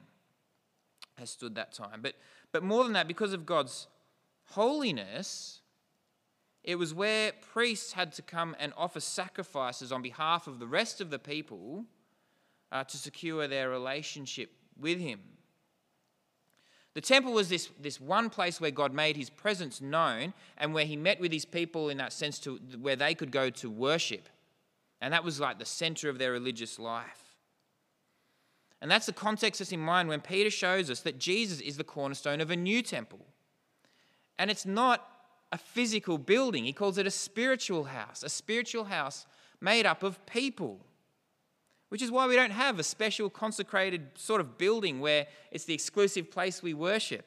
has 1.19 1.31
stood 1.31 1.55
that 1.57 1.73
time. 1.73 2.01
But, 2.03 2.15
but 2.53 2.63
more 2.63 2.85
than 2.85 2.93
that, 2.95 3.09
because 3.09 3.33
of 3.33 3.45
God's 3.45 3.87
holiness, 4.51 5.62
it 6.65 6.77
was 6.77 6.95
where 6.95 7.33
priests 7.53 7.93
had 7.93 8.13
to 8.13 8.23
come 8.23 8.55
and 8.59 8.73
offer 8.77 9.01
sacrifices 9.01 9.91
on 9.91 10.03
behalf 10.03 10.47
of 10.47 10.59
the 10.59 10.67
rest 10.67 11.01
of 11.01 11.11
the 11.11 11.19
people 11.19 11.85
uh, 12.71 12.85
to 12.85 12.97
secure 12.97 13.49
their 13.49 13.69
relationship 13.69 14.53
with 14.81 14.99
Him. 15.01 15.21
The 16.95 17.01
temple 17.01 17.33
was 17.33 17.49
this, 17.49 17.71
this 17.81 18.01
one 18.01 18.31
place 18.31 18.61
where 18.61 18.71
God 18.71 18.93
made 18.93 19.17
His 19.17 19.31
presence 19.31 19.81
known 19.81 20.35
and 20.59 20.73
where 20.73 20.85
He 20.85 20.97
met 20.97 21.21
with 21.21 21.33
His 21.33 21.45
people 21.45 21.89
in 21.89 21.97
that 21.99 22.13
sense 22.13 22.39
to 22.41 22.57
where 22.81 22.97
they 22.97 23.15
could 23.15 23.33
go 23.33 23.51
to 23.51 23.71
worship. 23.71 24.29
And 25.01 25.13
that 25.13 25.25
was 25.25 25.41
like 25.41 25.59
the 25.59 25.65
center 25.65 26.09
of 26.09 26.19
their 26.19 26.33
religious 26.33 26.79
life. 26.79 27.37
And 28.81 28.91
that's 28.91 29.07
the 29.07 29.13
context 29.13 29.59
that's 29.59 29.73
in 29.73 29.81
mind 29.81 30.09
when 30.09 30.21
Peter 30.21 30.51
shows 30.51 30.91
us 30.91 31.01
that 31.01 31.19
Jesus 31.19 31.61
is 31.61 31.77
the 31.77 31.85
cornerstone 31.85 32.41
of 32.41 32.51
a 32.51 32.57
new 32.57 32.83
temple. 32.83 33.21
And 34.39 34.51
it's 34.51 34.67
not 34.67 35.12
a 35.53 35.59
physical 35.59 36.19
building, 36.19 36.65
he 36.65 36.73
calls 36.73 36.99
it 36.99 37.07
a 37.07 37.11
spiritual 37.11 37.85
house, 37.85 38.25
a 38.25 38.29
spiritual 38.29 38.85
house 38.85 39.27
made 39.61 39.87
up 39.87 40.03
of 40.03 40.25
people. 40.27 40.81
Which 41.91 42.03
is 42.03 42.11
why 42.11 42.27
we 42.27 42.35
don't 42.35 42.53
have 42.53 42.79
a 42.79 42.83
special 42.83 43.29
consecrated 43.29 44.09
sort 44.15 44.41
of 44.41 44.57
building 44.57 44.99
where 44.99 45.27
it's 45.51 45.67
the 45.67 45.75
exclusive 45.75 46.31
place 46.31 46.63
we 46.63 46.73
worship. 46.73 47.27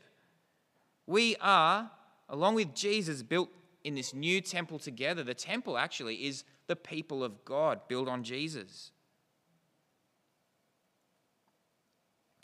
We 1.05 1.36
are 1.39 1.91
along 2.29 2.55
with 2.55 2.74
Jesus, 2.74 3.24
built 3.24 3.50
in 3.84 3.96
this 3.96 4.13
new 4.13 4.41
temple 4.41 4.79
together. 4.79 5.24
The 5.24 5.34
temple 5.34 5.77
actually 5.77 6.25
is 6.25 6.44
the 6.67 6.75
people 6.75 7.24
of 7.24 7.46
God 7.46 7.82
built 7.88 8.08
on 8.08 8.24
Jesus. 8.24 8.91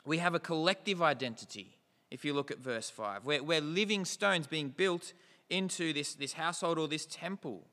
We 0.06 0.18
have 0.20 0.36
a 0.36 0.40
collective 0.40 1.02
identity, 1.02 1.78
if 2.10 2.26
you 2.26 2.34
look 2.34 2.52
at 2.52 2.60
verse 2.60 2.90
5. 2.90 3.26
We're, 3.26 3.44
we're 3.44 3.62
living 3.62 4.06
stones 4.06 4.48
being 4.48 4.70
built 4.70 5.14
into 5.52 5.94
this, 5.94 6.16
this 6.16 6.34
household 6.34 6.80
or 6.80 6.88
this 6.88 7.06
temple. 7.06 7.68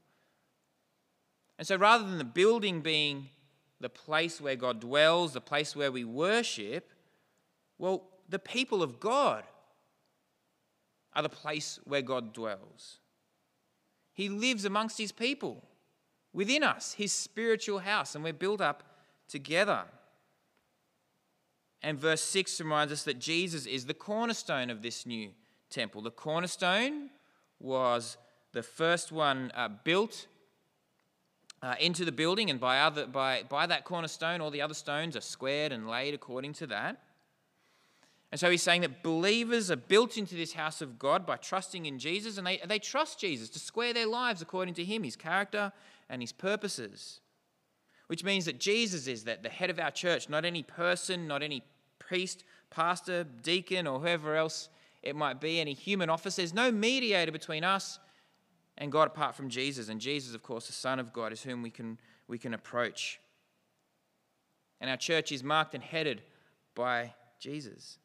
And 1.59 1.67
so 1.67 1.77
rather 1.77 2.05
than 2.05 2.19
the 2.19 2.25
building 2.25 2.83
being 2.83 3.31
the 3.81 3.89
place 3.89 4.41
where 4.41 4.57
God 4.57 4.81
dwells, 4.81 5.33
the 5.33 5.41
place 5.41 5.75
where 5.75 5.91
we 5.91 6.05
worship, 6.05 6.91
well, 7.79 8.05
the 8.29 8.39
people 8.39 8.83
of 8.83 9.01
God 9.01 9.45
are 11.15 11.23
the 11.23 11.29
place 11.29 11.79
where 11.85 12.03
God 12.03 12.33
dwells. 12.33 12.99
He 14.13 14.29
lives 14.29 14.65
amongst 14.65 14.99
his 14.99 15.13
people, 15.13 15.65
within 16.33 16.65
us, 16.65 16.95
his 16.95 17.13
spiritual 17.13 17.79
house, 17.79 18.15
and 18.15 18.25
we're 18.25 18.33
built 18.33 18.61
up 18.61 18.83
together. 19.29 19.85
And 21.83 21.99
verse 21.99 22.23
6 22.23 22.61
reminds 22.61 22.93
us 22.93 23.05
that 23.05 23.21
Jesus 23.21 23.65
is 23.67 23.87
the 23.87 23.95
cornerstone 23.95 24.71
of 24.71 24.83
this 24.83 25.07
new 25.07 25.31
temple. 25.71 26.03
The 26.03 26.11
cornerstone 26.11 27.11
was 27.61 28.17
the 28.53 28.63
first 28.63 29.13
one 29.13 29.51
uh, 29.55 29.69
built 29.85 30.27
uh, 31.63 31.75
into 31.81 32.05
the 32.05 32.13
building, 32.13 32.51
and 32.51 32.61
by, 32.61 32.81
other, 32.81 33.07
by, 33.07 33.43
by 33.49 33.67
that 33.67 33.85
cornerstone, 33.85 34.41
all 34.41 34.51
the 34.51 34.63
other 34.63 34.75
stones 34.75 35.17
are 35.17 35.21
squared 35.21 35.73
and 35.73 35.89
laid 35.89 36.15
according 36.15 36.53
to 36.55 36.67
that. 36.69 37.03
And 38.31 38.39
so 38.39 38.51
he's 38.51 38.63
saying 38.63 38.83
that 38.83 39.03
believers 39.03 39.71
are 39.71 39.77
built 39.77 40.19
into 40.19 40.35
this 40.35 40.53
house 40.53 40.83
of 40.83 40.99
God 40.99 41.25
by 41.25 41.37
trusting 41.37 41.87
in 41.87 41.99
Jesus, 41.99 42.39
and 42.39 42.47
they, 42.47 42.61
they 42.67 42.79
trust 42.79 43.19
Jesus 43.19 43.49
to 43.51 43.59
square 43.59 43.95
their 43.95 44.07
lives 44.07 44.43
according 44.43 44.75
to 44.75 44.85
him, 44.85 45.03
his 45.03 45.17
character, 45.17 45.73
and 46.11 46.23
his 46.23 46.33
purposes. 46.33 47.21
Which 48.07 48.25
means 48.25 48.45
that 48.45 48.61
Jesus 48.61 49.07
is 49.07 49.25
that 49.25 49.43
the 49.43 49.49
head 49.49 49.71
of 49.71 49.79
our 49.79 49.91
church, 49.91 50.29
not 50.29 50.45
any 50.45 50.63
person, 50.63 51.27
not 51.27 51.43
any 51.43 51.63
priest, 51.99 52.45
pastor, 52.71 53.25
deacon, 53.43 53.87
or 53.87 53.99
whoever 53.99 54.37
else 54.37 54.69
it 55.03 55.15
might 55.17 55.41
be, 55.41 55.61
any 55.61 55.75
human 55.75 56.11
office. 56.11 56.37
There's 56.37 56.55
no 56.55 56.71
mediator 56.71 57.33
between 57.33 57.65
us 57.65 57.99
and 58.77 58.91
God 58.91 59.09
apart 59.09 59.35
from 59.35 59.49
Jesus. 59.49 59.89
And 59.89 60.01
Jesus, 60.01 60.35
of 60.35 60.43
course, 60.43 60.67
the 60.67 60.73
Son 60.73 60.99
of 60.99 61.13
God, 61.13 61.33
is 61.33 61.43
whom 61.43 61.63
we 61.63 61.71
can, 61.71 61.99
we 62.27 62.39
can 62.39 62.55
approach. 62.55 63.21
And 64.81 64.91
our 64.91 64.97
church 64.97 65.33
is 65.33 65.43
marked 65.43 65.75
and 65.75 65.83
headed 65.83 66.23
by 66.75 67.15
Jesus. 67.41 67.99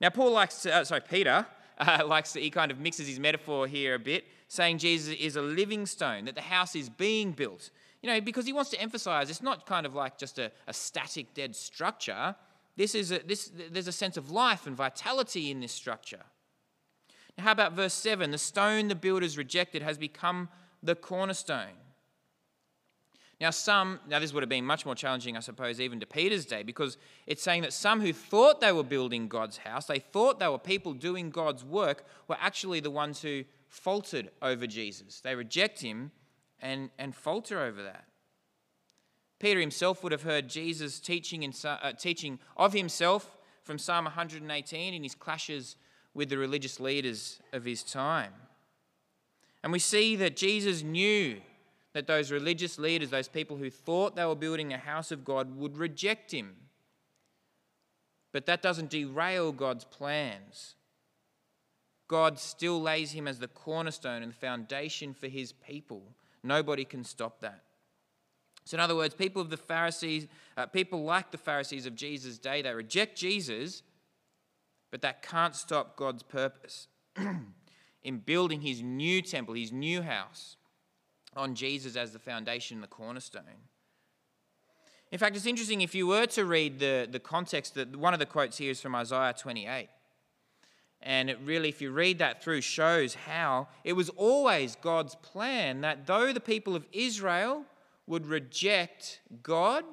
Now, 0.00 0.10
Paul 0.10 0.32
likes 0.32 0.62
to, 0.62 0.74
uh, 0.74 0.84
sorry, 0.84 1.02
Peter 1.08 1.46
uh, 1.78 2.02
likes 2.06 2.32
to, 2.32 2.40
he 2.40 2.50
kind 2.50 2.70
of 2.70 2.78
mixes 2.78 3.08
his 3.08 3.20
metaphor 3.20 3.66
here 3.66 3.94
a 3.94 3.98
bit, 3.98 4.24
saying 4.48 4.78
Jesus 4.78 5.14
is 5.18 5.36
a 5.36 5.42
living 5.42 5.86
stone, 5.86 6.24
that 6.24 6.34
the 6.34 6.40
house 6.40 6.74
is 6.74 6.88
being 6.88 7.32
built. 7.32 7.70
You 8.02 8.08
know, 8.08 8.20
because 8.20 8.46
he 8.46 8.52
wants 8.52 8.70
to 8.70 8.80
emphasize 8.80 9.28
it's 9.28 9.42
not 9.42 9.66
kind 9.66 9.84
of 9.84 9.94
like 9.94 10.16
just 10.16 10.38
a, 10.38 10.50
a 10.66 10.72
static, 10.72 11.34
dead 11.34 11.54
structure. 11.54 12.34
This 12.76 12.94
is 12.94 13.12
a, 13.12 13.18
this, 13.18 13.50
there's 13.70 13.88
a 13.88 13.92
sense 13.92 14.16
of 14.16 14.30
life 14.30 14.66
and 14.66 14.76
vitality 14.76 15.50
in 15.50 15.60
this 15.60 15.72
structure. 15.72 16.24
Now, 17.36 17.44
how 17.44 17.52
about 17.52 17.72
verse 17.72 17.94
7? 17.94 18.30
The 18.30 18.38
stone 18.38 18.88
the 18.88 18.94
builders 18.94 19.36
rejected 19.36 19.82
has 19.82 19.98
become 19.98 20.48
the 20.82 20.94
cornerstone. 20.94 21.76
Now, 23.40 23.50
some, 23.50 24.00
now 24.06 24.18
this 24.18 24.34
would 24.34 24.42
have 24.42 24.50
been 24.50 24.66
much 24.66 24.84
more 24.84 24.94
challenging, 24.94 25.34
I 25.34 25.40
suppose, 25.40 25.80
even 25.80 25.98
to 26.00 26.06
Peter's 26.06 26.44
day, 26.44 26.62
because 26.62 26.98
it's 27.26 27.42
saying 27.42 27.62
that 27.62 27.72
some 27.72 28.02
who 28.02 28.12
thought 28.12 28.60
they 28.60 28.72
were 28.72 28.84
building 28.84 29.28
God's 29.28 29.56
house, 29.56 29.86
they 29.86 29.98
thought 29.98 30.38
they 30.38 30.48
were 30.48 30.58
people 30.58 30.92
doing 30.92 31.30
God's 31.30 31.64
work, 31.64 32.04
were 32.28 32.36
actually 32.38 32.80
the 32.80 32.90
ones 32.90 33.22
who 33.22 33.44
faltered 33.68 34.30
over 34.42 34.66
Jesus. 34.66 35.20
They 35.20 35.34
reject 35.34 35.80
him 35.80 36.10
and, 36.60 36.90
and 36.98 37.14
falter 37.14 37.60
over 37.60 37.82
that. 37.82 38.04
Peter 39.40 39.58
himself 39.58 40.04
would 40.04 40.12
have 40.12 40.22
heard 40.22 40.48
Jesus 40.48 41.00
teaching, 41.00 41.42
in, 41.42 41.52
uh, 41.64 41.92
teaching 41.92 42.38
of 42.56 42.74
himself 42.74 43.38
from 43.62 43.78
Psalm 43.78 44.04
118 44.04 44.94
in 44.94 45.02
his 45.02 45.14
clashes 45.14 45.76
with 46.14 46.28
the 46.28 46.38
religious 46.38 46.78
leaders 46.78 47.40
of 47.52 47.64
his 47.64 47.82
time. 47.82 48.32
And 49.62 49.72
we 49.72 49.78
see 49.78 50.14
that 50.16 50.36
Jesus 50.36 50.82
knew 50.82 51.40
that 51.94 52.06
those 52.06 52.30
religious 52.30 52.78
leaders, 52.78 53.10
those 53.10 53.28
people 53.28 53.56
who 53.56 53.70
thought 53.70 54.14
they 54.14 54.24
were 54.24 54.34
building 54.34 54.72
a 54.72 54.78
house 54.78 55.10
of 55.10 55.24
God, 55.24 55.56
would 55.56 55.76
reject 55.78 56.32
him. 56.32 56.54
But 58.32 58.46
that 58.46 58.62
doesn't 58.62 58.90
derail 58.90 59.52
God's 59.52 59.84
plans. 59.84 60.74
God 62.08 62.38
still 62.38 62.80
lays 62.80 63.12
him 63.12 63.26
as 63.26 63.38
the 63.38 63.48
cornerstone 63.48 64.22
and 64.22 64.32
the 64.32 64.36
foundation 64.36 65.14
for 65.14 65.28
his 65.28 65.52
people. 65.52 66.02
Nobody 66.42 66.84
can 66.84 67.04
stop 67.04 67.40
that. 67.40 67.62
So, 68.64 68.76
in 68.76 68.80
other 68.80 68.94
words, 68.94 69.14
people 69.14 69.42
of 69.42 69.50
the 69.50 69.56
Pharisees, 69.56 70.26
uh, 70.56 70.66
people 70.66 71.02
like 71.02 71.30
the 71.30 71.38
Pharisees 71.38 71.86
of 71.86 71.94
Jesus' 71.94 72.38
day, 72.38 72.62
they 72.62 72.72
reject 72.72 73.16
Jesus, 73.16 73.82
but 74.90 75.02
that 75.02 75.22
can't 75.22 75.54
stop 75.54 75.96
God's 75.96 76.22
purpose 76.22 76.88
in 78.02 78.18
building 78.18 78.60
his 78.60 78.82
new 78.82 79.22
temple, 79.22 79.54
his 79.54 79.72
new 79.72 80.02
house 80.02 80.56
on 81.36 81.54
Jesus 81.54 81.96
as 81.96 82.12
the 82.12 82.18
foundation, 82.18 82.76
and 82.76 82.84
the 82.84 82.88
cornerstone. 82.88 83.42
In 85.12 85.18
fact, 85.18 85.36
it's 85.36 85.46
interesting 85.46 85.80
if 85.80 85.94
you 85.94 86.06
were 86.06 86.26
to 86.26 86.44
read 86.44 86.78
the, 86.78 87.08
the 87.10 87.18
context, 87.18 87.74
that 87.74 87.96
one 87.96 88.12
of 88.12 88.20
the 88.20 88.26
quotes 88.26 88.58
here 88.58 88.70
is 88.70 88.80
from 88.80 88.94
Isaiah 88.94 89.34
28. 89.36 89.88
And 91.02 91.30
it 91.30 91.38
really, 91.44 91.68
if 91.68 91.80
you 91.80 91.90
read 91.90 92.18
that 92.18 92.42
through, 92.42 92.60
shows 92.60 93.14
how 93.14 93.68
it 93.84 93.94
was 93.94 94.10
always 94.10 94.76
God's 94.76 95.14
plan 95.16 95.80
that 95.80 96.06
though 96.06 96.32
the 96.32 96.40
people 96.40 96.76
of 96.76 96.86
Israel 96.92 97.64
would 98.10 98.26
reject 98.26 99.20
God, 99.42 99.84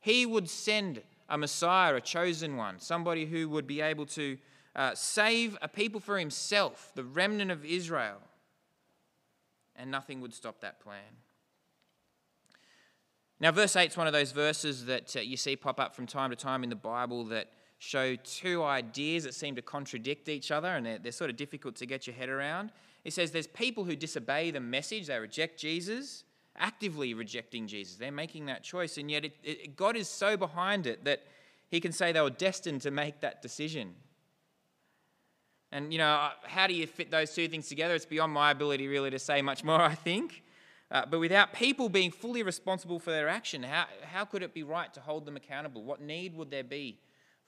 He 0.00 0.24
would 0.24 0.48
send 0.48 1.02
a 1.28 1.36
Messiah, 1.36 1.94
a 1.96 2.00
chosen 2.00 2.56
one, 2.56 2.78
somebody 2.78 3.26
who 3.26 3.48
would 3.48 3.66
be 3.66 3.80
able 3.80 4.06
to 4.06 4.38
uh, 4.74 4.94
save 4.94 5.58
a 5.60 5.68
people 5.68 6.00
for 6.00 6.18
Himself, 6.18 6.92
the 6.94 7.04
remnant 7.04 7.50
of 7.50 7.64
Israel 7.64 8.18
and 9.78 9.90
nothing 9.90 10.20
would 10.20 10.34
stop 10.34 10.60
that 10.60 10.80
plan. 10.80 11.02
Now, 13.38 13.52
verse 13.52 13.76
8 13.76 13.90
is 13.90 13.96
one 13.96 14.06
of 14.06 14.12
those 14.12 14.32
verses 14.32 14.86
that 14.86 15.14
uh, 15.14 15.20
you 15.20 15.36
see 15.36 15.56
pop 15.56 15.78
up 15.78 15.94
from 15.94 16.06
time 16.06 16.30
to 16.30 16.36
time 16.36 16.64
in 16.64 16.70
the 16.70 16.76
Bible 16.76 17.24
that 17.26 17.48
show 17.78 18.16
two 18.16 18.64
ideas 18.64 19.24
that 19.24 19.34
seem 19.34 19.54
to 19.56 19.62
contradict 19.62 20.30
each 20.30 20.50
other 20.50 20.68
and 20.68 20.86
they're, 20.86 20.98
they're 20.98 21.12
sort 21.12 21.28
of 21.28 21.36
difficult 21.36 21.76
to 21.76 21.86
get 21.86 22.06
your 22.06 22.16
head 22.16 22.30
around. 22.30 22.72
It 23.04 23.12
says 23.12 23.30
there's 23.30 23.46
people 23.46 23.84
who 23.84 23.94
disobey 23.94 24.50
the 24.50 24.60
message, 24.60 25.08
they 25.08 25.18
reject 25.18 25.60
Jesus, 25.60 26.24
actively 26.58 27.14
rejecting 27.14 27.66
Jesus. 27.66 27.96
They're 27.96 28.12
making 28.12 28.46
that 28.46 28.62
choice, 28.62 28.98
and 28.98 29.10
yet 29.10 29.24
it, 29.24 29.34
it, 29.42 29.76
God 29.76 29.96
is 29.96 30.08
so 30.08 30.36
behind 30.36 30.86
it 30.86 31.04
that 31.04 31.22
He 31.68 31.80
can 31.80 31.92
say 31.92 32.12
they 32.12 32.20
were 32.20 32.30
destined 32.30 32.82
to 32.82 32.90
make 32.90 33.20
that 33.20 33.42
decision. 33.42 33.94
And, 35.72 35.92
you 35.92 35.98
know, 35.98 36.08
uh, 36.08 36.30
how 36.44 36.66
do 36.66 36.74
you 36.74 36.86
fit 36.86 37.10
those 37.10 37.34
two 37.34 37.48
things 37.48 37.68
together? 37.68 37.94
It's 37.94 38.06
beyond 38.06 38.32
my 38.32 38.50
ability 38.50 38.88
really 38.88 39.10
to 39.10 39.18
say 39.18 39.42
much 39.42 39.64
more, 39.64 39.80
I 39.82 39.94
think. 39.94 40.42
Uh, 40.90 41.04
but 41.04 41.18
without 41.18 41.52
people 41.52 41.88
being 41.88 42.12
fully 42.12 42.42
responsible 42.42 43.00
for 43.00 43.10
their 43.10 43.28
action, 43.28 43.62
how, 43.62 43.86
how 44.04 44.24
could 44.24 44.42
it 44.42 44.54
be 44.54 44.62
right 44.62 44.92
to 44.94 45.00
hold 45.00 45.26
them 45.26 45.36
accountable? 45.36 45.82
What 45.82 46.00
need 46.00 46.36
would 46.36 46.50
there 46.50 46.62
be 46.62 47.00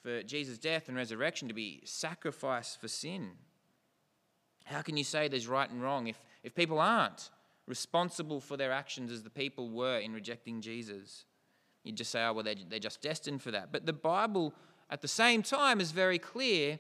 for 0.03 0.23
Jesus' 0.23 0.59
death 0.59 0.88
and 0.88 0.97
resurrection 0.97 1.47
to 1.49 1.55
be 1.55 1.81
sacrificed 1.85 2.81
for 2.81 2.88
sin? 2.88 3.31
How 4.65 4.83
can 4.83 4.97
you 4.97 5.05
say 5.05 5.29
there's 5.29 5.47
right 5.47 5.71
and 5.71 5.81
wrong 5.81 6.09
if, 6.09 6.21
if 6.43 6.55
people 6.55 6.81
aren't 6.81 7.31
responsible 7.68 8.40
for 8.40 8.56
their 8.56 8.72
actions 8.72 9.12
as 9.12 9.22
the 9.22 9.30
people 9.30 9.70
were 9.70 9.98
in 9.98 10.12
rejecting 10.12 10.60
Jesus? 10.60 11.25
You 11.84 11.92
just 11.92 12.10
say, 12.10 12.25
oh, 12.25 12.32
well, 12.32 12.44
they're, 12.44 12.54
they're 12.68 12.78
just 12.78 13.02
destined 13.02 13.42
for 13.42 13.50
that. 13.52 13.70
But 13.70 13.87
the 13.87 13.92
Bible, 13.92 14.54
at 14.90 15.02
the 15.02 15.08
same 15.08 15.42
time, 15.42 15.80
is 15.80 15.92
very 15.92 16.18
clear 16.18 16.78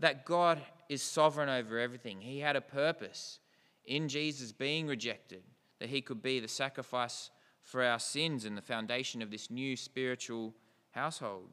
that 0.00 0.24
God 0.24 0.60
is 0.88 1.02
sovereign 1.02 1.48
over 1.48 1.78
everything. 1.78 2.20
He 2.20 2.40
had 2.40 2.56
a 2.56 2.60
purpose 2.60 3.38
in 3.84 4.08
Jesus 4.08 4.52
being 4.52 4.86
rejected, 4.86 5.42
that 5.78 5.88
he 5.88 6.00
could 6.00 6.22
be 6.22 6.40
the 6.40 6.48
sacrifice 6.48 7.30
for 7.62 7.82
our 7.82 7.98
sins 7.98 8.44
and 8.44 8.56
the 8.56 8.62
foundation 8.62 9.22
of 9.22 9.30
this 9.30 9.50
new 9.50 9.76
spiritual 9.76 10.54
household. 10.90 11.50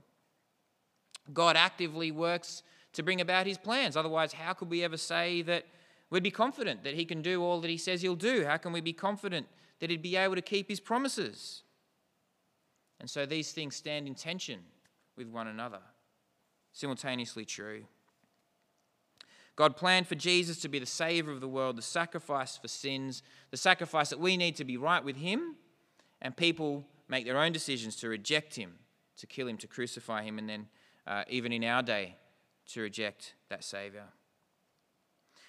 God 1.33 1.55
actively 1.55 2.11
works 2.11 2.63
to 2.93 3.03
bring 3.03 3.21
about 3.21 3.47
his 3.47 3.57
plans. 3.57 3.97
Otherwise, 3.97 4.33
how 4.33 4.53
could 4.53 4.69
we 4.69 4.83
ever 4.83 4.97
say 4.97 5.41
that 5.43 5.65
we'd 6.09 6.23
be 6.23 6.31
confident 6.31 6.83
that 6.83 6.93
he 6.93 7.05
can 7.05 7.21
do 7.21 7.43
all 7.43 7.61
that 7.61 7.69
he 7.69 7.77
says 7.77 8.01
he'll 8.01 8.15
do? 8.15 8.45
How 8.45 8.57
can 8.57 8.71
we 8.71 8.81
be 8.81 8.93
confident 8.93 9.47
that 9.79 9.89
he'd 9.89 10.01
be 10.01 10.15
able 10.15 10.35
to 10.35 10.41
keep 10.41 10.69
his 10.69 10.79
promises? 10.79 11.63
And 12.99 13.09
so 13.09 13.25
these 13.25 13.51
things 13.51 13.75
stand 13.75 14.07
in 14.07 14.15
tension 14.15 14.59
with 15.17 15.27
one 15.27 15.47
another, 15.47 15.81
simultaneously 16.71 17.45
true. 17.45 17.85
God 19.55 19.77
planned 19.77 20.07
for 20.07 20.15
Jesus 20.15 20.59
to 20.61 20.69
be 20.69 20.79
the 20.79 20.85
Savior 20.85 21.31
of 21.31 21.39
the 21.39 21.47
world, 21.47 21.77
the 21.77 21.81
sacrifice 21.81 22.57
for 22.57 22.67
sins, 22.67 23.23
the 23.51 23.57
sacrifice 23.57 24.09
that 24.09 24.19
we 24.19 24.35
need 24.35 24.55
to 24.57 24.65
be 24.65 24.75
right 24.75 25.03
with 25.03 25.15
Him, 25.15 25.55
and 26.21 26.35
people 26.35 26.85
make 27.07 27.25
their 27.25 27.37
own 27.37 27.53
decisions 27.53 27.95
to 27.97 28.09
reject 28.09 28.55
Him, 28.55 28.73
to 29.17 29.27
kill 29.27 29.47
Him, 29.47 29.57
to 29.57 29.67
crucify 29.67 30.23
Him, 30.23 30.39
and 30.39 30.49
then, 30.49 30.67
uh, 31.07 31.23
even 31.29 31.53
in 31.53 31.63
our 31.63 31.81
day, 31.81 32.17
to 32.67 32.81
reject 32.81 33.35
that 33.49 33.63
Savior. 33.63 34.05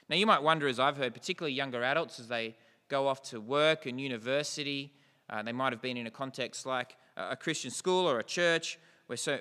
Now, 0.09 0.17
you 0.17 0.27
might 0.27 0.43
wonder, 0.43 0.69
as 0.69 0.79
I've 0.79 0.97
heard, 0.97 1.15
particularly 1.15 1.55
younger 1.55 1.83
adults 1.83 2.21
as 2.21 2.29
they 2.29 2.55
go 2.89 3.09
off 3.09 3.23
to 3.31 3.41
work 3.41 3.87
and 3.87 4.01
university, 4.01 4.93
uh, 5.29 5.43
they 5.43 5.53
might 5.53 5.73
have 5.73 5.83
been 5.83 5.97
in 5.97 6.07
a 6.07 6.11
context 6.11 6.67
like 6.67 6.97
a 7.17 7.37
Christian 7.37 7.71
school 7.71 8.09
or 8.09 8.21
a 8.21 8.25
church 8.25 8.79
where, 9.07 9.17
so, 9.17 9.39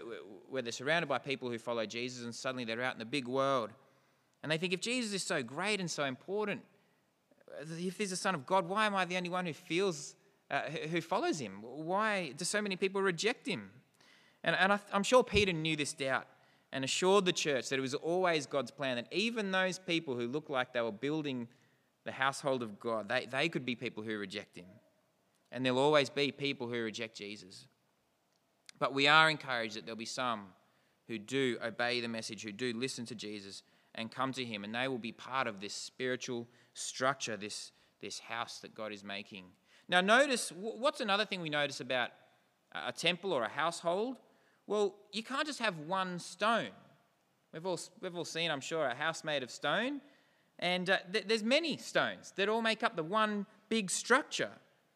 where 0.50 0.62
they're 0.62 0.72
surrounded 0.72 1.07
by 1.07 1.19
people 1.19 1.50
who 1.50 1.57
follow 1.57 1.86
Jesus 1.86 2.24
and 2.24 2.34
suddenly 2.34 2.65
they're 2.65 2.81
out 2.81 2.93
in 2.93 3.00
the 3.00 3.05
big 3.05 3.27
world. 3.27 3.72
And 4.41 4.51
they 4.51 4.57
think, 4.57 4.74
if 4.74 4.81
Jesus 4.81 5.13
is 5.13 5.24
so 5.24 5.43
great 5.43 5.79
and 5.79 5.89
so 5.89 6.05
important, 6.05 6.62
if 7.62 7.98
he's 7.98 8.10
the 8.10 8.15
Son 8.15 8.36
of 8.36 8.45
God, 8.45 8.67
why 8.67 8.86
am 8.86 8.95
I 8.95 9.05
the 9.05 9.17
only 9.17 9.29
one 9.29 9.45
who 9.45 9.53
feels, 9.53 10.15
uh, 10.50 10.62
who 10.91 11.01
follows 11.01 11.39
him? 11.39 11.62
Why 11.62 12.34
do 12.36 12.45
so 12.45 12.62
many 12.62 12.75
people 12.75 13.01
reject 13.01 13.48
him? 13.48 13.69
And, 14.43 14.55
and 14.55 14.74
I, 14.74 14.79
I'm 14.93 15.03
sure 15.03 15.24
Peter 15.24 15.53
knew 15.53 15.75
this 15.75 15.93
doubt 15.93 16.27
and 16.75 16.84
assured 16.84 17.24
the 17.24 17.32
church 17.32 17.70
that 17.70 17.79
it 17.79 17.82
was 17.82 17.94
always 17.94 18.46
God's 18.46 18.70
plan 18.70 18.98
that 18.98 19.08
even 19.10 19.50
those 19.50 19.79
people 19.79 20.13
who 20.13 20.27
looked 20.27 20.50
like 20.50 20.74
they 20.74 20.82
were 20.82 20.91
building 20.91 21.48
the 22.03 22.12
household 22.12 22.62
of 22.62 22.82
God, 22.82 23.08
they, 23.08 23.27
they 23.32 23.48
could 23.48 23.65
be 23.65 23.75
people 23.75 24.03
who 24.03 24.17
reject 24.17 24.58
him. 24.58 24.65
And 25.53 25.65
there'll 25.65 25.79
always 25.79 26.10
be 26.10 26.34
people 26.34 26.67
who 26.67 26.84
reject 26.84 27.15
Jesus. 27.15 27.67
But 28.77 28.94
we 28.94 29.08
are 29.08 29.29
encouraged 29.29 29.77
that 29.77 29.86
there'll 29.86 29.96
be 29.96 30.03
some 30.03 30.48
who 31.08 31.17
do 31.17 31.58
obey 31.63 32.01
the 32.01 32.10
message, 32.10 32.44
who 32.44 32.51
do 32.51 32.74
listen 32.75 33.05
to 33.05 33.15
Jesus 33.15 33.63
and 33.96 34.12
come 34.12 34.34
to 34.34 34.44
him, 34.44 34.65
and 34.65 34.75
they 34.75 34.89
will 34.89 34.98
be 34.98 35.13
part 35.13 35.48
of 35.48 35.62
this 35.62 35.74
spiritual 35.74 36.46
structure, 36.74 37.38
this, 37.38 37.72
this 38.01 38.20
house 38.20 38.60
that 38.60 38.75
God 38.75 38.91
is 38.91 39.01
making. 39.01 39.46
Now, 39.88 40.01
notice 40.01 40.51
what's 40.51 41.00
another 41.00 41.24
thing 41.24 41.39
we 41.39 41.50
notice 41.50 41.79
about 41.79 42.10
a 42.74 42.91
temple 42.91 43.32
or 43.32 43.44
a 43.44 43.50
household? 43.50 44.17
Well, 44.67 44.95
you 45.12 45.24
can't 45.24 45.45
just 45.45 45.60
have 45.60 45.77
one 45.79 46.19
stone. 46.19 46.72
We've 47.53 47.65
all, 47.65 47.79
we've 48.01 48.15
all 48.15 48.25
seen, 48.25 48.51
I'm 48.51 48.62
sure, 48.62 48.86
a 48.86 48.95
house 48.95 49.24
made 49.24 49.43
of 49.43 49.51
stone, 49.51 50.01
and 50.60 50.89
uh, 50.89 50.98
th- 51.12 51.25
there's 51.27 51.43
many 51.43 51.77
stones 51.77 52.34
that 52.36 52.50
all 52.50 52.62
make 52.62 52.84
up 52.84 52.95
the 52.95 53.03
one 53.03 53.45
big 53.69 53.91
structure. 53.91 54.51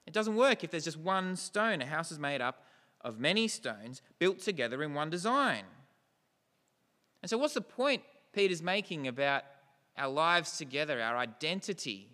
It 0.07 0.13
doesn't 0.13 0.35
work 0.35 0.63
if 0.63 0.71
there's 0.71 0.85
just 0.85 0.97
one 0.97 1.35
stone. 1.35 1.81
A 1.81 1.85
house 1.85 2.11
is 2.11 2.19
made 2.19 2.41
up 2.41 2.63
of 3.01 3.19
many 3.19 3.47
stones 3.47 4.01
built 4.17 4.39
together 4.39 4.83
in 4.83 4.93
one 4.93 5.09
design. 5.09 5.63
And 7.21 7.29
so, 7.29 7.37
what's 7.37 7.53
the 7.53 7.61
point 7.61 8.01
Peter's 8.33 8.61
making 8.61 9.07
about 9.07 9.43
our 9.97 10.09
lives 10.09 10.57
together, 10.57 11.01
our 11.01 11.17
identity? 11.17 12.09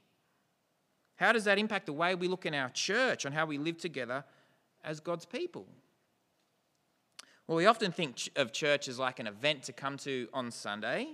How 1.15 1.31
does 1.31 1.45
that 1.45 1.57
impact 1.57 1.85
the 1.85 1.93
way 1.93 2.13
we 2.15 2.27
look 2.27 2.45
in 2.45 2.53
our 2.53 2.69
church, 2.69 3.25
and 3.25 3.33
how 3.33 3.45
we 3.45 3.57
live 3.57 3.77
together 3.77 4.25
as 4.83 4.99
God's 4.99 5.25
people? 5.25 5.65
Well, 7.47 7.57
we 7.57 7.67
often 7.67 7.91
think 7.91 8.29
of 8.35 8.51
church 8.51 8.87
as 8.87 8.97
like 8.97 9.19
an 9.19 9.27
event 9.27 9.63
to 9.63 9.73
come 9.73 9.97
to 9.97 10.27
on 10.33 10.49
Sunday, 10.49 11.09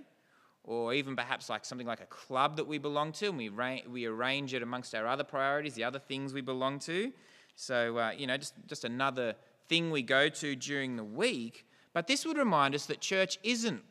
or 0.64 0.94
even 0.94 1.14
perhaps 1.14 1.50
like 1.50 1.66
something 1.66 1.88
like 1.88 2.00
a 2.00 2.06
club 2.06 2.56
that 2.56 2.66
we 2.66 2.78
belong 2.78 3.12
to, 3.14 3.28
and 3.28 3.38
we, 3.38 3.50
we 3.50 4.06
arrange 4.06 4.54
it 4.54 4.64
amongst 4.64 4.96
our 4.96 5.06
other 5.08 5.26
priorities, 5.26 5.74
the 5.74 5.84
other 5.84 6.00
things 6.00 6.34
we 6.34 6.40
belong 6.40 6.80
to. 6.80 7.12
So, 7.56 7.98
uh, 7.98 8.12
you 8.18 8.28
know, 8.28 8.38
just, 8.38 8.54
just 8.66 8.86
another 8.86 9.36
thing 9.68 9.92
we 9.92 10.04
go 10.04 10.30
to 10.30 10.56
during 10.56 10.96
the 10.96 11.04
week. 11.04 11.66
But 11.94 12.08
this 12.08 12.26
would 12.26 12.38
remind 12.38 12.76
us 12.76 12.86
that 12.86 13.02
church 13.02 13.38
isn't 13.44 13.84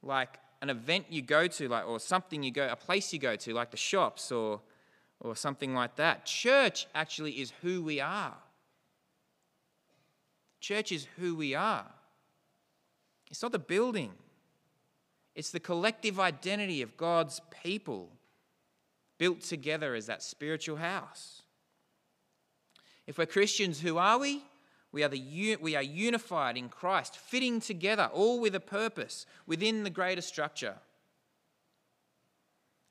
like 0.00 0.38
an 0.62 0.70
event 0.70 1.06
you 1.10 1.22
go 1.22 1.48
to, 1.48 1.68
like, 1.68 1.88
or 1.88 1.98
something 1.98 2.44
you 2.44 2.52
go, 2.52 2.68
a 2.68 2.76
place 2.76 3.12
you 3.12 3.18
go 3.18 3.34
to, 3.34 3.52
like 3.52 3.72
the 3.72 3.76
shops 3.76 4.30
or, 4.30 4.60
or 5.18 5.34
something 5.34 5.74
like 5.74 5.96
that. 5.96 6.24
Church 6.24 6.86
actually 6.94 7.32
is 7.32 7.52
who 7.62 7.82
we 7.82 8.00
are. 8.00 8.36
Church 10.60 10.92
is 10.92 11.06
who 11.18 11.34
we 11.34 11.54
are. 11.54 11.86
It's 13.30 13.42
not 13.42 13.52
the 13.52 13.58
building, 13.58 14.12
it's 15.34 15.50
the 15.50 15.60
collective 15.60 16.18
identity 16.18 16.82
of 16.82 16.96
God's 16.96 17.40
people 17.62 18.10
built 19.18 19.42
together 19.42 19.94
as 19.94 20.06
that 20.06 20.22
spiritual 20.22 20.76
house. 20.76 21.42
If 23.06 23.18
we're 23.18 23.26
Christians, 23.26 23.80
who 23.80 23.98
are 23.98 24.18
we? 24.18 24.44
We 24.90 25.02
are, 25.02 25.08
the, 25.08 25.56
we 25.60 25.76
are 25.76 25.82
unified 25.82 26.56
in 26.56 26.68
Christ, 26.68 27.16
fitting 27.16 27.60
together, 27.60 28.08
all 28.12 28.40
with 28.40 28.54
a 28.54 28.60
purpose 28.60 29.26
within 29.46 29.84
the 29.84 29.90
greater 29.90 30.22
structure. 30.22 30.76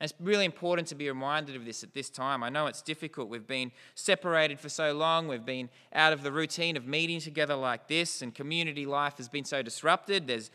It's 0.00 0.14
really 0.20 0.44
important 0.44 0.86
to 0.88 0.94
be 0.94 1.08
reminded 1.08 1.56
of 1.56 1.64
this 1.64 1.82
at 1.82 1.92
this 1.92 2.08
time. 2.08 2.44
I 2.44 2.50
know 2.50 2.66
it's 2.66 2.82
difficult. 2.82 3.28
We've 3.28 3.46
been 3.46 3.72
separated 3.94 4.60
for 4.60 4.68
so 4.68 4.92
long. 4.92 5.26
We've 5.26 5.44
been 5.44 5.68
out 5.92 6.12
of 6.12 6.22
the 6.22 6.30
routine 6.30 6.76
of 6.76 6.86
meeting 6.86 7.20
together 7.20 7.56
like 7.56 7.88
this, 7.88 8.22
and 8.22 8.32
community 8.32 8.86
life 8.86 9.16
has 9.16 9.28
been 9.28 9.44
so 9.44 9.60
disrupted. 9.60 10.28
There's 10.28 10.50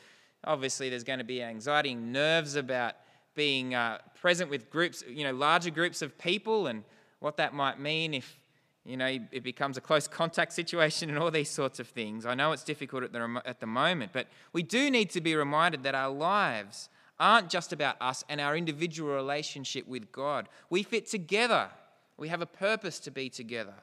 obviously 0.46 0.90
there's 0.90 1.04
going 1.04 1.20
to 1.20 1.26
be 1.26 1.44
anxiety 1.44 1.92
and 1.92 2.14
nerves 2.14 2.56
about 2.56 2.94
being 3.36 3.76
uh, 3.76 3.98
present 4.20 4.50
with 4.50 4.70
groups, 4.70 5.04
you 5.08 5.24
know, 5.24 5.34
larger 5.34 5.72
groups 5.72 6.02
of 6.02 6.18
people, 6.18 6.68
and 6.68 6.84
what 7.20 7.38
that 7.38 7.54
might 7.54 7.80
mean 7.80 8.14
if 8.14 8.40
you 8.86 8.98
know, 8.98 9.06
it 9.06 9.44
becomes 9.44 9.78
a 9.78 9.82
close 9.82 10.10
contact 10.10 10.52
situation 10.52 11.10
and 11.10 11.18
all 11.18 11.32
these 11.32 11.50
sorts 11.50 11.80
of 11.80 11.88
things. 11.88 12.26
I 12.26 12.36
know 12.36 12.52
it's 12.52 12.66
difficult 12.66 13.04
at 13.04 13.14
the, 13.14 13.42
at 13.46 13.62
the 13.62 13.66
moment, 13.66 14.12
but 14.12 14.28
we 14.52 14.62
do 14.62 14.92
need 14.92 15.10
to 15.12 15.22
be 15.22 15.36
reminded 15.36 15.84
that 15.84 15.96
our 15.96 16.10
lives 16.10 16.90
aren't 17.24 17.50
just 17.50 17.72
about 17.72 17.96
us 18.02 18.26
and 18.28 18.42
our 18.42 18.58
individual 18.58 19.16
relationship 19.16 19.88
with 19.88 20.12
God. 20.12 20.50
We 20.70 20.84
fit 20.84 21.08
together, 21.08 21.70
we 22.18 22.28
have 22.28 22.42
a 22.42 22.46
purpose 22.46 23.00
to 23.00 23.12
be 23.12 23.30
together, 23.30 23.76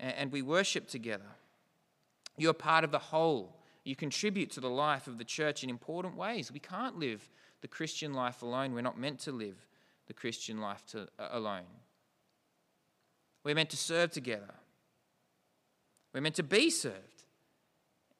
and 0.00 0.32
we 0.32 0.40
worship 0.40 0.88
together. 0.88 1.36
You're 2.38 2.54
part 2.54 2.84
of 2.84 2.90
the 2.90 2.98
whole. 2.98 3.60
You 3.84 3.94
contribute 3.94 4.50
to 4.52 4.60
the 4.60 4.70
life 4.70 5.06
of 5.06 5.18
the 5.18 5.24
church 5.24 5.62
in 5.62 5.68
important 5.68 6.16
ways. 6.16 6.50
We 6.50 6.60
can't 6.60 6.98
live 6.98 7.28
the 7.60 7.68
Christian 7.68 8.14
life 8.14 8.40
alone. 8.40 8.72
We're 8.72 8.80
not 8.80 8.98
meant 8.98 9.18
to 9.20 9.32
live 9.32 9.66
the 10.06 10.14
Christian 10.14 10.58
life 10.58 10.86
to, 10.86 11.08
uh, 11.18 11.28
alone. 11.32 11.68
We're 13.44 13.54
meant 13.54 13.70
to 13.70 13.76
serve 13.76 14.12
together. 14.12 14.54
We're 16.14 16.22
meant 16.22 16.36
to 16.36 16.42
be 16.42 16.70
served. 16.70 17.24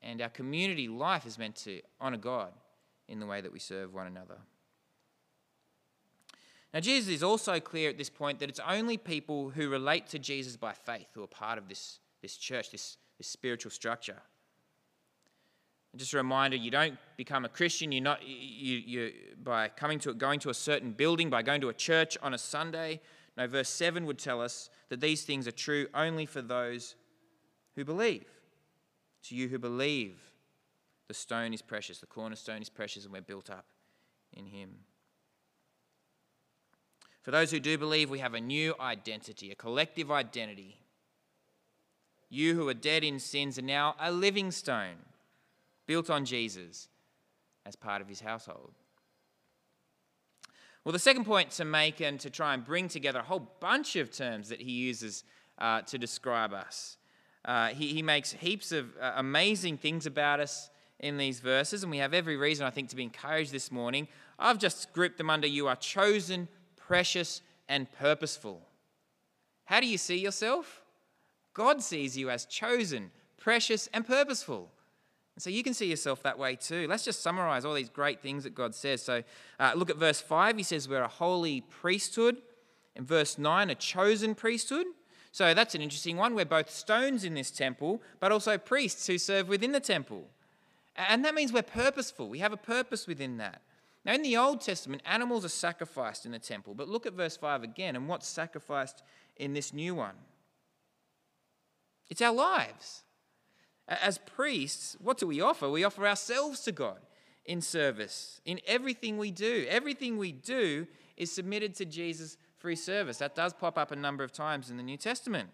And 0.03 0.21
our 0.21 0.29
community 0.29 0.89
life 0.89 1.25
is 1.25 1.39
meant 1.39 1.57
to 1.57 1.81
honour 2.01 2.19
God 2.19 2.53
in 3.09 3.19
the 3.19 3.27
way 3.27 3.41
that 3.41 3.53
we 3.53 3.59
serve 3.59 3.95
one 3.95 4.07
another. 4.07 4.37
Now, 6.75 6.81
Jesus 6.81 7.09
is 7.09 7.23
also 7.23 7.61
clear 7.61 7.89
at 7.89 7.97
this 7.97 8.11
point 8.11 8.41
that 8.41 8.49
it's 8.51 8.61
only 8.61 8.99
people 8.99 9.51
who 9.51 9.71
relate 9.71 10.07
to 10.09 10.19
Jesus 10.19 10.57
by 10.57 10.73
faith 10.73 11.07
who 11.15 11.23
are 11.23 11.29
part 11.29 11.57
of 11.57 11.69
this, 11.69 11.99
this 12.21 12.37
church, 12.37 12.71
this, 12.71 12.99
this 13.17 13.27
spiritual 13.27 13.71
structure. 13.71 14.21
And 15.93 16.01
just 16.01 16.13
a 16.13 16.19
reminder, 16.19 16.57
you 16.57 16.71
don't 16.71 16.99
become 17.17 17.47
a 17.47 17.49
Christian 17.49 17.91
you're 17.91 18.03
not, 18.03 18.27
you, 18.27 18.77
you, 18.77 19.13
by 19.43 19.69
coming 19.69 19.99
to, 20.01 20.13
going 20.13 20.41
to 20.41 20.51
a 20.51 20.55
certain 20.55 20.93
building, 20.93 21.31
by 21.31 21.43
going 21.43 21.63
to 21.63 21.71
a 21.71 21.75
church 21.75 22.19
on 22.23 22.35
a 22.35 22.39
Sunday. 22.39 23.01
No, 23.39 23.47
verse 23.47 23.71
7 23.71 24.05
would 24.05 24.19
tell 24.19 24.43
us 24.43 24.69
that 24.91 25.01
these 25.01 25.25
things 25.25 25.49
are 25.49 25.53
true 25.53 25.87
only 25.95 26.27
for 26.27 26.43
those 26.43 26.97
who 27.77 27.85
believe. 27.85 28.27
To 29.25 29.35
you 29.35 29.49
who 29.49 29.59
believe, 29.59 30.21
the 31.07 31.15
stone 31.15 31.55
is 31.55 31.63
precious, 31.63 31.99
the 31.99 32.07
cornerstone 32.07 32.61
is 32.61 32.69
precious, 32.69 33.05
and 33.05 33.13
we're 33.13 33.23
built 33.23 33.49
up 33.49 33.65
in 34.35 34.45
Him. 34.45 34.81
For 37.23 37.31
those 37.31 37.51
who 37.51 37.61
do 37.61 37.77
believe, 37.77 38.11
we 38.11 38.21
have 38.21 38.35
a 38.35 38.41
new 38.41 38.75
identity, 38.81 39.51
a 39.51 39.55
collective 39.55 40.11
identity. 40.11 40.79
You 42.31 42.55
who 42.55 42.69
are 42.69 42.75
dead 42.75 43.05
in 43.05 43.19
sins 43.19 43.59
are 43.59 43.63
now 43.63 43.97
a 44.01 44.11
living 44.13 44.51
stone 44.51 44.97
built 45.87 46.11
on 46.11 46.25
Jesus 46.25 46.89
as 47.67 47.77
part 47.77 48.01
of 48.01 48.09
His 48.09 48.21
household. 48.21 48.73
Well, 50.89 50.95
the 50.95 50.99
second 50.99 51.25
point 51.25 51.51
to 51.51 51.67
make 51.67 52.01
and 52.01 52.19
to 52.21 52.31
try 52.31 52.55
and 52.55 52.65
bring 52.65 52.89
together 52.89 53.19
a 53.19 53.23
whole 53.23 53.47
bunch 53.61 53.97
of 53.97 54.11
terms 54.11 54.49
that 54.49 54.61
he 54.61 54.71
uses 54.71 55.23
uh, 55.59 55.83
to 55.83 55.99
describe 55.99 56.55
us. 56.55 56.97
Uh, 57.45 57.69
he, 57.69 57.89
he, 57.89 58.01
makes 58.01 58.33
heaps 58.33 58.73
of 58.73 58.97
uh, 58.99 59.13
amazing 59.17 59.77
things 59.77 60.07
about 60.07 60.41
us 60.41 60.71
in 61.01 61.19
these 61.19 61.41
verses, 61.41 61.83
and 61.83 61.91
we 61.91 61.99
have 61.99 62.15
every 62.15 62.39
reason, 62.39 62.67
I 62.67 62.71
think, 62.71 62.89
to 62.89 62.97
be 62.97 63.03
encouraged 63.03 63.53
this 63.53 63.71
morning. 63.71 64.09
I've 64.39 64.59
just 64.59 64.93
grouped 64.95 65.19
them 65.19 65.29
under 65.29 65.47
you 65.47 65.67
are 65.69 65.77
chosen, 65.77 66.49
precious, 66.89 67.43
and 67.69 67.93
purposeful. 67.93 68.63
How 69.67 69.79
do 69.79 69.87
you 69.87 69.99
see 69.99 70.17
yourself? 70.17 70.81
God 71.53 71.83
sees 71.83 72.17
you 72.17 72.31
as 72.31 72.47
chosen, 72.47 73.11
precious, 73.37 73.89
and 73.93 74.07
purposeful. 74.07 74.71
And 75.37 75.43
so 75.43 75.51
you 75.51 75.63
can 75.63 75.75
see 75.75 75.87
yourself 75.87 76.23
that 76.23 76.39
way 76.39 76.57
too. 76.57 76.87
Let's 76.89 77.05
just 77.05 77.23
summarize 77.23 77.67
all 77.67 77.75
these 77.75 77.91
great 77.91 78.21
things 78.23 78.43
that 78.45 78.55
God 78.55 78.75
says. 78.75 79.03
So 79.03 79.23
uh, 79.61 79.73
look 79.77 79.91
at 79.91 79.99
verse 79.99 80.21
5. 80.23 80.57
He 80.57 80.63
says, 80.63 80.89
We're 80.89 81.03
a 81.03 81.09
holy 81.09 81.61
priesthood. 81.61 82.39
In 82.97 83.05
verse 83.05 83.37
9, 83.39 83.71
a 83.71 83.75
chosen 83.75 84.35
priesthood. 84.35 84.87
So 85.31 85.53
that's 85.53 85.75
an 85.75 85.83
interesting 85.83 86.17
one. 86.17 86.35
We're 86.35 86.47
both 86.47 86.71
stones 86.71 87.23
in 87.23 87.35
this 87.35 87.51
temple, 87.51 88.03
but 88.19 88.33
also 88.33 88.57
priests 88.57 89.07
who 89.07 89.19
serve 89.19 89.47
within 89.47 89.73
the 89.73 89.81
temple. 89.81 90.27
And 90.97 91.25
that 91.25 91.35
means 91.35 91.53
we're 91.53 91.63
purposeful. 91.63 92.29
We 92.29 92.39
have 92.39 92.53
a 92.53 92.57
purpose 92.57 93.07
within 93.07 93.37
that. 93.37 93.61
Now, 94.09 94.15
in 94.15 94.23
the 94.23 94.39
Old 94.39 94.63
Testament, 94.63 95.03
animals 95.05 95.45
are 95.45 95.51
sacrificed 95.51 96.25
in 96.25 96.33
the 96.33 96.39
temple, 96.39 96.73
but 96.73 96.89
look 96.89 97.05
at 97.05 97.13
verse 97.13 97.37
5 97.37 97.63
again 97.63 97.95
and 97.95 98.09
what's 98.09 98.27
sacrificed 98.27 99.03
in 99.37 99.53
this 99.53 99.75
new 99.75 99.95
one? 99.95 100.15
It's 102.09 102.23
our 102.23 102.33
lives. 102.33 103.03
As 103.87 104.17
priests, 104.17 104.97
what 104.99 105.19
do 105.19 105.27
we 105.27 105.43
offer? 105.43 105.69
We 105.69 105.85
offer 105.85 106.09
ourselves 106.09 106.61
to 106.61 106.73
God 106.73 107.01
in 107.45 107.61
service. 107.61 108.41
In 108.47 108.61
everything 108.67 109.19
we 109.19 109.31
do, 109.31 109.67
everything 109.69 110.17
we 110.17 110.33
do 110.33 110.87
is 111.19 111.31
submitted 111.31 111.75
to 111.75 111.85
Jesus 111.85 112.39
for 112.57 112.71
his 112.71 112.83
service. 112.83 113.19
That 113.19 113.35
does 113.35 113.53
pop 113.53 113.77
up 113.77 113.91
a 113.91 113.97
number 113.97 114.25
of 114.25 114.33
times 114.33 114.71
in 114.71 114.79
the 114.79 114.83
New 114.83 114.97
Testament. 114.97 115.51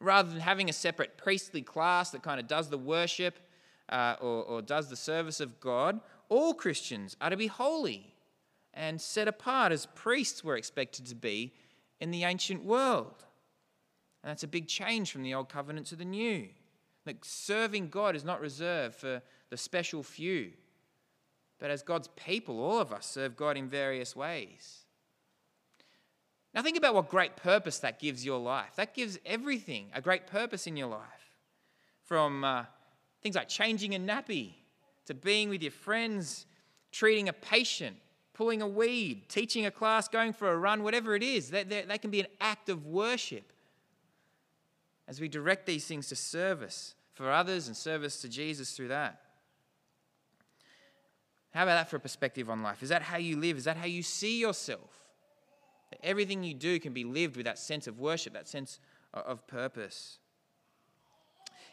Rather 0.00 0.28
than 0.28 0.40
having 0.40 0.68
a 0.68 0.72
separate 0.72 1.16
priestly 1.16 1.62
class 1.62 2.10
that 2.10 2.24
kind 2.24 2.40
of 2.40 2.48
does 2.48 2.68
the 2.68 2.78
worship 2.78 3.38
uh, 3.88 4.16
or, 4.20 4.42
or 4.42 4.62
does 4.62 4.90
the 4.90 4.96
service 4.96 5.38
of 5.38 5.60
God, 5.60 6.00
all 6.32 6.54
Christians 6.54 7.14
are 7.20 7.28
to 7.28 7.36
be 7.36 7.46
holy 7.46 8.14
and 8.72 8.98
set 8.98 9.28
apart 9.28 9.70
as 9.70 9.86
priests 9.94 10.42
were 10.42 10.56
expected 10.56 11.04
to 11.06 11.14
be 11.14 11.52
in 12.00 12.10
the 12.10 12.24
ancient 12.24 12.64
world. 12.64 13.24
And 14.22 14.30
that's 14.30 14.42
a 14.42 14.48
big 14.48 14.66
change 14.66 15.12
from 15.12 15.22
the 15.22 15.34
old 15.34 15.50
covenant 15.50 15.88
to 15.88 15.96
the 15.96 16.06
new. 16.06 16.48
Like 17.04 17.18
serving 17.22 17.90
God 17.90 18.16
is 18.16 18.24
not 18.24 18.40
reserved 18.40 18.94
for 18.94 19.20
the 19.50 19.56
special 19.58 20.02
few, 20.02 20.52
but 21.58 21.70
as 21.70 21.82
God's 21.82 22.08
people, 22.16 22.60
all 22.60 22.78
of 22.78 22.92
us 22.92 23.04
serve 23.04 23.36
God 23.36 23.58
in 23.58 23.68
various 23.68 24.16
ways. 24.16 24.86
Now, 26.54 26.62
think 26.62 26.78
about 26.78 26.94
what 26.94 27.10
great 27.10 27.36
purpose 27.36 27.78
that 27.80 27.98
gives 27.98 28.24
your 28.24 28.38
life. 28.38 28.76
That 28.76 28.94
gives 28.94 29.18
everything 29.26 29.90
a 29.94 30.00
great 30.00 30.26
purpose 30.26 30.66
in 30.66 30.76
your 30.76 30.88
life. 30.88 31.36
From 32.04 32.44
uh, 32.44 32.64
things 33.22 33.36
like 33.36 33.48
changing 33.48 33.94
a 33.94 33.98
nappy, 33.98 34.52
to 35.06 35.14
being 35.14 35.48
with 35.48 35.62
your 35.62 35.72
friends, 35.72 36.46
treating 36.90 37.28
a 37.28 37.32
patient, 37.32 37.96
pulling 38.34 38.62
a 38.62 38.68
weed, 38.68 39.28
teaching 39.28 39.66
a 39.66 39.70
class, 39.70 40.08
going 40.08 40.32
for 40.32 40.50
a 40.50 40.56
run, 40.56 40.82
whatever 40.82 41.14
it 41.14 41.22
is. 41.22 41.50
That 41.50 42.00
can 42.00 42.10
be 42.10 42.20
an 42.20 42.26
act 42.40 42.68
of 42.68 42.86
worship 42.86 43.52
as 45.08 45.20
we 45.20 45.28
direct 45.28 45.66
these 45.66 45.84
things 45.84 46.08
to 46.08 46.16
service 46.16 46.94
for 47.12 47.30
others 47.30 47.66
and 47.66 47.76
service 47.76 48.20
to 48.22 48.28
Jesus 48.28 48.72
through 48.72 48.88
that. 48.88 49.20
How 51.52 51.64
about 51.64 51.74
that 51.74 51.90
for 51.90 51.96
a 51.96 52.00
perspective 52.00 52.48
on 52.48 52.62
life? 52.62 52.82
Is 52.82 52.88
that 52.88 53.02
how 53.02 53.18
you 53.18 53.36
live? 53.36 53.58
Is 53.58 53.64
that 53.64 53.76
how 53.76 53.84
you 53.84 54.02
see 54.02 54.40
yourself? 54.40 54.88
That 55.90 56.00
everything 56.02 56.42
you 56.42 56.54
do 56.54 56.80
can 56.80 56.94
be 56.94 57.04
lived 57.04 57.36
with 57.36 57.44
that 57.44 57.58
sense 57.58 57.86
of 57.86 58.00
worship, 58.00 58.32
that 58.32 58.48
sense 58.48 58.80
of 59.12 59.46
purpose. 59.46 60.18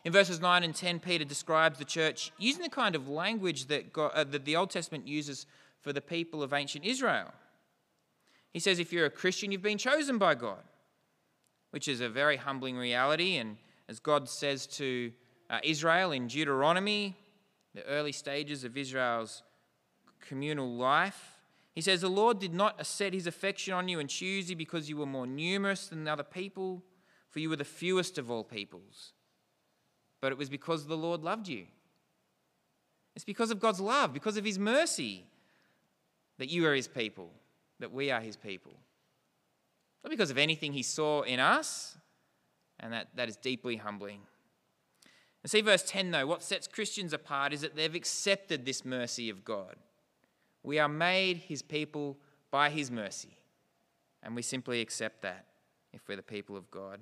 In 0.06 0.14
verses 0.14 0.40
9 0.40 0.64
and 0.64 0.76
10, 0.76 1.00
Peter 1.00 1.26
describes 1.26 1.78
the 1.78 1.86
church 1.86 2.32
using 2.38 2.64
the 2.64 2.70
kind 2.70 2.96
of 2.96 3.10
language 3.10 3.66
that, 3.66 3.92
God, 3.92 4.12
uh, 4.14 4.24
that 4.24 4.46
the 4.46 4.56
Old 4.56 4.70
Testament 4.70 5.08
uses 5.08 5.46
for 5.82 5.92
the 5.92 6.02
people 6.02 6.42
of 6.42 6.54
ancient 6.54 6.86
Israel. 6.86 7.32
He 8.52 8.60
says, 8.60 8.80
if 8.80 8.94
you're 8.94 9.06
a 9.06 9.12
Christian, 9.12 9.52
you've 9.52 9.62
been 9.62 9.78
chosen 9.78 10.18
by 10.18 10.36
God 10.36 10.60
which 11.72 11.88
is 11.88 12.02
a 12.02 12.10
very 12.10 12.38
humbling 12.38 12.78
reality. 12.78 13.38
And 13.38 13.58
as 13.88 14.00
God 14.00 14.30
says 14.30 14.68
to 14.68 15.12
uh, 15.50 15.60
Israel 15.64 16.12
in 16.12 16.28
Deuteronomy, 16.28 17.16
the 17.76 17.86
early 17.86 18.12
stages 18.12 18.64
of 18.64 18.78
Israel's 18.78 19.44
communal 20.20 20.76
life, 20.76 21.42
he 21.76 21.82
says, 21.82 22.02
The 22.02 22.10
Lord 22.10 22.40
did 22.40 22.54
not 22.54 22.86
set 22.86 23.14
his 23.14 23.28
affection 23.28 23.74
on 23.74 23.88
you 23.88 24.00
and 24.00 24.10
choose 24.10 24.50
you 24.50 24.56
because 24.56 24.90
you 24.90 24.98
were 24.98 25.06
more 25.06 25.28
numerous 25.28 25.88
than 25.88 26.08
other 26.08 26.24
people, 26.24 26.84
for 27.30 27.40
you 27.40 27.50
were 27.50 27.56
the 27.56 27.64
fewest 27.64 28.18
of 28.18 28.32
all 28.32 28.44
peoples. 28.44 29.14
But 30.22 30.32
it 30.32 30.38
was 30.38 30.50
because 30.50 30.86
the 30.86 30.98
Lord 30.98 31.24
loved 31.24 31.48
you. 31.48 31.66
It's 33.16 33.26
because 33.26 33.52
of 33.52 33.60
God's 33.60 33.80
love, 33.80 34.14
because 34.14 34.38
of 34.38 34.46
his 34.46 34.60
mercy, 34.60 35.26
that 36.38 36.50
you 36.50 36.66
are 36.68 36.74
his 36.74 36.88
people, 36.88 37.32
that 37.80 37.92
we 37.92 38.12
are 38.12 38.22
his 38.22 38.38
people. 38.38 38.74
Not 40.04 40.10
because 40.10 40.32
of 40.32 40.38
anything 40.38 40.74
he 40.74 40.84
saw 40.84 41.22
in 41.22 41.40
us, 41.40 41.98
and 42.80 42.94
that, 42.94 43.08
that 43.16 43.28
is 43.28 43.36
deeply 43.36 43.76
humbling. 43.76 44.22
And 45.44 45.52
see, 45.52 45.62
verse 45.62 45.84
10 45.86 46.12
though, 46.12 46.28
what 46.28 46.44
sets 46.44 46.68
Christians 46.68 47.14
apart 47.14 47.54
is 47.54 47.62
that 47.62 47.76
they've 47.76 47.94
accepted 47.94 48.66
this 48.66 48.86
mercy 48.86 49.30
of 49.30 49.44
God. 49.44 49.76
We 50.64 50.80
are 50.80 50.90
made 50.90 51.38
his 51.38 51.62
people 51.62 52.18
by 52.52 52.70
his 52.70 52.92
mercy, 52.92 53.38
and 54.24 54.36
we 54.36 54.42
simply 54.42 54.82
accept 54.82 55.22
that 55.22 55.46
if 55.94 56.08
we're 56.08 56.16
the 56.16 56.24
people 56.24 56.56
of 56.56 56.70
God. 56.72 57.00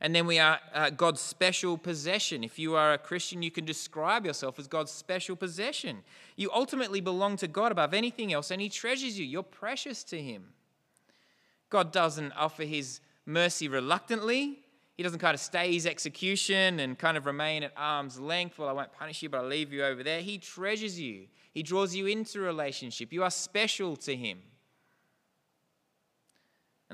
And 0.00 0.14
then 0.14 0.26
we 0.26 0.38
are 0.38 0.58
uh, 0.74 0.90
God's 0.90 1.20
special 1.20 1.78
possession. 1.78 2.44
If 2.44 2.58
you 2.58 2.74
are 2.74 2.92
a 2.92 2.98
Christian, 2.98 3.42
you 3.42 3.50
can 3.50 3.64
describe 3.64 4.26
yourself 4.26 4.58
as 4.58 4.66
God's 4.66 4.90
special 4.90 5.36
possession. 5.36 6.02
You 6.36 6.50
ultimately 6.52 7.00
belong 7.00 7.36
to 7.38 7.48
God 7.48 7.72
above 7.72 7.94
anything 7.94 8.32
else, 8.32 8.50
and 8.50 8.60
He 8.60 8.68
treasures 8.68 9.18
you. 9.18 9.24
You're 9.24 9.42
precious 9.42 10.04
to 10.04 10.20
Him. 10.20 10.54
God 11.74 11.90
doesn't 11.90 12.32
offer 12.36 12.62
his 12.62 13.00
mercy 13.26 13.66
reluctantly. 13.66 14.60
He 14.96 15.02
doesn't 15.02 15.18
kind 15.18 15.34
of 15.34 15.40
stay 15.40 15.72
his 15.72 15.86
execution 15.86 16.78
and 16.78 16.96
kind 16.96 17.16
of 17.16 17.26
remain 17.26 17.64
at 17.64 17.72
arm's 17.76 18.20
length. 18.20 18.60
Well, 18.60 18.68
I 18.68 18.72
won't 18.72 18.92
punish 18.92 19.24
you, 19.24 19.28
but 19.28 19.38
I'll 19.38 19.48
leave 19.48 19.72
you 19.72 19.84
over 19.84 20.04
there. 20.04 20.20
He 20.20 20.38
treasures 20.38 21.00
you, 21.00 21.26
he 21.52 21.64
draws 21.64 21.92
you 21.92 22.06
into 22.06 22.38
relationship. 22.38 23.12
You 23.12 23.24
are 23.24 23.30
special 23.30 23.96
to 23.96 24.14
him. 24.14 24.38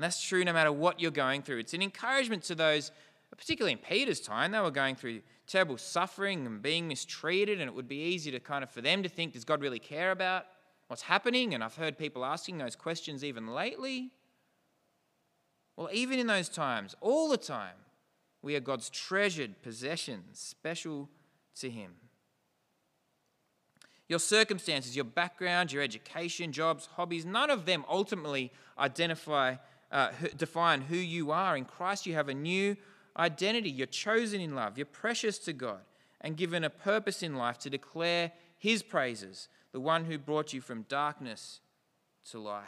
And 0.01 0.05
that's 0.07 0.19
true 0.19 0.43
no 0.43 0.51
matter 0.51 0.71
what 0.71 0.99
you're 0.99 1.11
going 1.11 1.43
through. 1.43 1.59
It's 1.59 1.75
an 1.75 1.83
encouragement 1.83 2.41
to 2.45 2.55
those, 2.55 2.91
particularly 3.37 3.73
in 3.73 3.77
Peter's 3.77 4.19
time, 4.19 4.51
they 4.51 4.59
were 4.59 4.71
going 4.71 4.95
through 4.95 5.21
terrible 5.45 5.77
suffering 5.77 6.47
and 6.47 6.59
being 6.59 6.87
mistreated, 6.87 7.61
and 7.61 7.69
it 7.69 7.75
would 7.75 7.87
be 7.87 8.01
easy 8.01 8.31
to 8.31 8.39
kind 8.39 8.63
of 8.63 8.71
for 8.71 8.81
them 8.81 9.03
to 9.03 9.09
think, 9.09 9.33
does 9.33 9.45
God 9.45 9.61
really 9.61 9.77
care 9.77 10.09
about 10.09 10.47
what's 10.87 11.03
happening? 11.03 11.53
And 11.53 11.63
I've 11.63 11.75
heard 11.75 11.99
people 11.99 12.25
asking 12.25 12.57
those 12.57 12.75
questions 12.75 13.23
even 13.23 13.53
lately. 13.53 14.09
Well, 15.77 15.89
even 15.93 16.17
in 16.17 16.25
those 16.25 16.49
times, 16.49 16.95
all 16.99 17.29
the 17.29 17.37
time, 17.37 17.75
we 18.41 18.55
are 18.55 18.59
God's 18.59 18.89
treasured 18.89 19.61
possessions, 19.61 20.39
special 20.39 21.09
to 21.59 21.69
Him. 21.69 21.91
Your 24.07 24.17
circumstances, 24.17 24.95
your 24.95 25.05
background, 25.05 25.71
your 25.71 25.83
education, 25.83 26.51
jobs, 26.51 26.87
hobbies, 26.95 27.23
none 27.23 27.51
of 27.51 27.67
them 27.67 27.85
ultimately 27.87 28.51
identify, 28.79 29.57
uh, 29.91 30.11
define 30.37 30.81
who 30.81 30.95
you 30.95 31.31
are. 31.31 31.57
In 31.57 31.65
Christ, 31.65 32.05
you 32.05 32.13
have 32.13 32.29
a 32.29 32.33
new 32.33 32.77
identity. 33.17 33.69
You're 33.69 33.87
chosen 33.87 34.41
in 34.41 34.55
love. 34.55 34.77
You're 34.77 34.85
precious 34.85 35.37
to 35.39 35.53
God 35.53 35.81
and 36.21 36.37
given 36.37 36.63
a 36.63 36.69
purpose 36.69 37.23
in 37.23 37.35
life 37.35 37.57
to 37.59 37.69
declare 37.69 38.31
His 38.57 38.83
praises, 38.83 39.47
the 39.71 39.79
one 39.79 40.05
who 40.05 40.17
brought 40.17 40.53
you 40.53 40.61
from 40.61 40.83
darkness 40.83 41.59
to 42.29 42.39
life. 42.39 42.65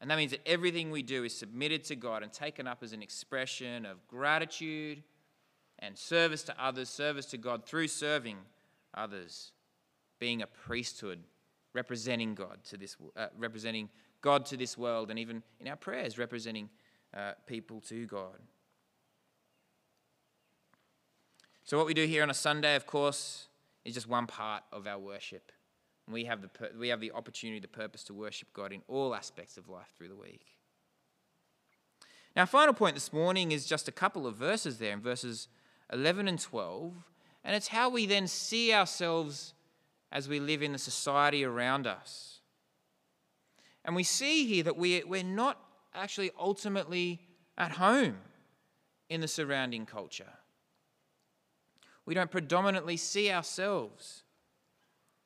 And 0.00 0.10
that 0.10 0.16
means 0.16 0.30
that 0.30 0.46
everything 0.46 0.90
we 0.90 1.02
do 1.02 1.24
is 1.24 1.36
submitted 1.36 1.84
to 1.84 1.96
God 1.96 2.22
and 2.22 2.32
taken 2.32 2.66
up 2.66 2.82
as 2.82 2.92
an 2.92 3.02
expression 3.02 3.84
of 3.84 4.06
gratitude 4.08 5.02
and 5.78 5.96
service 5.96 6.42
to 6.44 6.54
others, 6.62 6.88
service 6.88 7.26
to 7.26 7.38
God 7.38 7.66
through 7.66 7.88
serving 7.88 8.38
others, 8.94 9.52
being 10.18 10.42
a 10.42 10.46
priesthood, 10.46 11.20
representing 11.74 12.34
God 12.34 12.58
to 12.70 12.78
this, 12.78 12.96
uh, 13.16 13.26
representing 13.38 13.90
God 14.20 14.46
to 14.46 14.56
this 14.56 14.76
world, 14.76 15.10
and 15.10 15.18
even 15.18 15.42
in 15.60 15.68
our 15.68 15.76
prayers, 15.76 16.18
representing 16.18 16.68
uh, 17.16 17.32
people 17.46 17.80
to 17.82 18.06
God. 18.06 18.38
So, 21.64 21.76
what 21.76 21.86
we 21.86 21.94
do 21.94 22.04
here 22.04 22.22
on 22.22 22.30
a 22.30 22.34
Sunday, 22.34 22.74
of 22.74 22.86
course, 22.86 23.46
is 23.84 23.94
just 23.94 24.08
one 24.08 24.26
part 24.26 24.64
of 24.72 24.86
our 24.86 24.98
worship. 24.98 25.52
We 26.10 26.24
have, 26.24 26.42
the, 26.42 26.50
we 26.78 26.88
have 26.88 27.00
the 27.00 27.12
opportunity, 27.12 27.60
the 27.60 27.68
purpose 27.68 28.02
to 28.04 28.14
worship 28.14 28.52
God 28.52 28.72
in 28.72 28.82
all 28.88 29.14
aspects 29.14 29.56
of 29.56 29.68
life 29.68 29.92
through 29.96 30.08
the 30.08 30.16
week. 30.16 30.46
Now, 32.34 32.46
final 32.46 32.74
point 32.74 32.94
this 32.94 33.12
morning 33.12 33.52
is 33.52 33.66
just 33.66 33.88
a 33.88 33.92
couple 33.92 34.26
of 34.26 34.36
verses 34.36 34.78
there 34.78 34.92
in 34.92 35.00
verses 35.00 35.48
11 35.92 36.28
and 36.28 36.40
12, 36.40 36.92
and 37.44 37.56
it's 37.56 37.68
how 37.68 37.88
we 37.88 38.06
then 38.06 38.26
see 38.26 38.72
ourselves 38.72 39.54
as 40.12 40.28
we 40.28 40.40
live 40.40 40.62
in 40.62 40.72
the 40.72 40.78
society 40.78 41.44
around 41.44 41.86
us. 41.86 42.39
And 43.84 43.96
we 43.96 44.02
see 44.02 44.46
here 44.46 44.64
that 44.64 44.76
we, 44.76 45.02
we're 45.04 45.22
not 45.22 45.58
actually 45.94 46.30
ultimately 46.38 47.20
at 47.56 47.72
home 47.72 48.18
in 49.08 49.20
the 49.20 49.28
surrounding 49.28 49.86
culture. 49.86 50.32
We 52.06 52.14
don't 52.14 52.30
predominantly 52.30 52.96
see 52.96 53.30
ourselves 53.30 54.24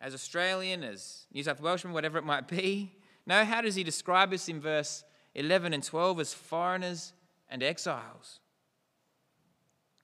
as 0.01 0.15
Australian, 0.15 0.85
as 0.85 1.27
New 1.33 1.43
South 1.43 1.61
Welshman, 1.61 1.95
whatever 1.95 2.19
it 2.19 2.25
might 2.25 2.49
be. 2.49 2.93
No, 3.27 3.45
how 3.45 3.61
does 3.61 3.75
he 3.75 3.85
describe 3.85 4.33
us 4.33 4.49
in 4.49 4.61
verse 4.61 5.05
11 5.35 5.73
and 5.73 5.83
12 5.83 6.21
as 6.21 6.35
foreigners 6.35 7.13
and 7.49 7.63
exiles? 7.63 8.41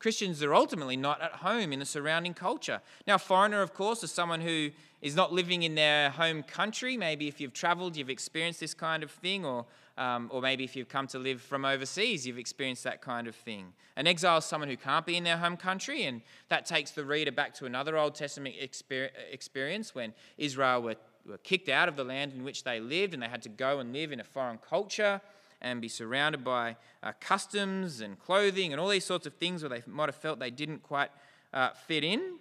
Christians 0.00 0.42
are 0.42 0.54
ultimately 0.54 0.96
not 0.96 1.20
at 1.20 1.32
home 1.32 1.74
in 1.74 1.78
the 1.78 1.84
surrounding 1.84 2.32
culture. 2.32 2.80
Now, 3.06 3.18
foreigner, 3.18 3.60
of 3.60 3.74
course, 3.74 4.02
is 4.02 4.10
someone 4.10 4.40
who 4.40 4.70
is 5.02 5.14
not 5.14 5.30
living 5.30 5.62
in 5.62 5.74
their 5.74 6.08
home 6.08 6.42
country. 6.42 6.96
Maybe 6.96 7.28
if 7.28 7.38
you've 7.38 7.52
traveled, 7.52 7.96
you've 7.96 8.08
experienced 8.08 8.60
this 8.60 8.72
kind 8.72 9.02
of 9.02 9.10
thing, 9.10 9.44
or, 9.44 9.66
um, 9.98 10.30
or 10.32 10.40
maybe 10.40 10.64
if 10.64 10.74
you've 10.74 10.88
come 10.88 11.06
to 11.08 11.18
live 11.18 11.42
from 11.42 11.66
overseas, 11.66 12.26
you've 12.26 12.38
experienced 12.38 12.82
that 12.84 13.02
kind 13.02 13.28
of 13.28 13.34
thing. 13.34 13.74
An 13.94 14.06
exile 14.06 14.38
is 14.38 14.46
someone 14.46 14.70
who 14.70 14.76
can't 14.78 15.04
be 15.04 15.18
in 15.18 15.24
their 15.24 15.36
home 15.36 15.58
country, 15.58 16.04
and 16.04 16.22
that 16.48 16.64
takes 16.64 16.92
the 16.92 17.04
reader 17.04 17.30
back 17.30 17.52
to 17.56 17.66
another 17.66 17.98
Old 17.98 18.14
Testament 18.14 18.54
experience 18.58 19.94
when 19.94 20.14
Israel 20.38 20.80
were, 20.80 20.96
were 21.28 21.38
kicked 21.38 21.68
out 21.68 21.90
of 21.90 21.96
the 21.96 22.04
land 22.04 22.32
in 22.32 22.42
which 22.42 22.64
they 22.64 22.80
lived 22.80 23.12
and 23.12 23.22
they 23.22 23.28
had 23.28 23.42
to 23.42 23.50
go 23.50 23.80
and 23.80 23.92
live 23.92 24.12
in 24.12 24.20
a 24.20 24.24
foreign 24.24 24.58
culture 24.66 25.20
and 25.60 25.80
be 25.80 25.88
surrounded 25.88 26.44
by 26.44 26.76
uh, 27.02 27.12
customs 27.20 28.00
and 28.00 28.18
clothing 28.18 28.72
and 28.72 28.80
all 28.80 28.88
these 28.88 29.04
sorts 29.04 29.26
of 29.26 29.34
things 29.34 29.62
where 29.62 29.70
they 29.70 29.82
might 29.86 30.08
have 30.08 30.16
felt 30.16 30.38
they 30.38 30.50
didn't 30.50 30.82
quite 30.82 31.10
uh, 31.52 31.70
fit 31.86 32.04
in. 32.04 32.38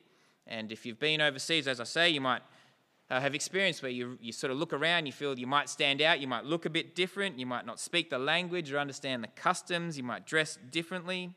And 0.47 0.71
if 0.71 0.85
you've 0.85 0.99
been 0.99 1.21
overseas, 1.21 1.67
as 1.67 1.79
I 1.79 1.83
say, 1.83 2.09
you 2.09 2.21
might 2.21 2.41
uh, 3.09 3.19
have 3.19 3.35
experienced 3.35 3.81
where 3.81 3.91
you, 3.91 4.17
you 4.21 4.31
sort 4.31 4.51
of 4.51 4.57
look 4.57 4.73
around, 4.73 5.05
you 5.05 5.11
feel 5.11 5.37
you 5.37 5.47
might 5.47 5.69
stand 5.69 6.01
out, 6.01 6.19
you 6.19 6.27
might 6.27 6.45
look 6.45 6.65
a 6.65 6.69
bit 6.69 6.95
different, 6.95 7.39
you 7.39 7.45
might 7.45 7.65
not 7.65 7.79
speak 7.79 8.09
the 8.09 8.19
language 8.19 8.71
or 8.71 8.79
understand 8.79 9.23
the 9.23 9.27
customs, 9.29 9.97
you 9.97 10.03
might 10.03 10.25
dress 10.25 10.57
differently. 10.71 11.33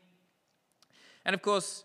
And 1.25 1.33
of 1.33 1.41
course, 1.41 1.83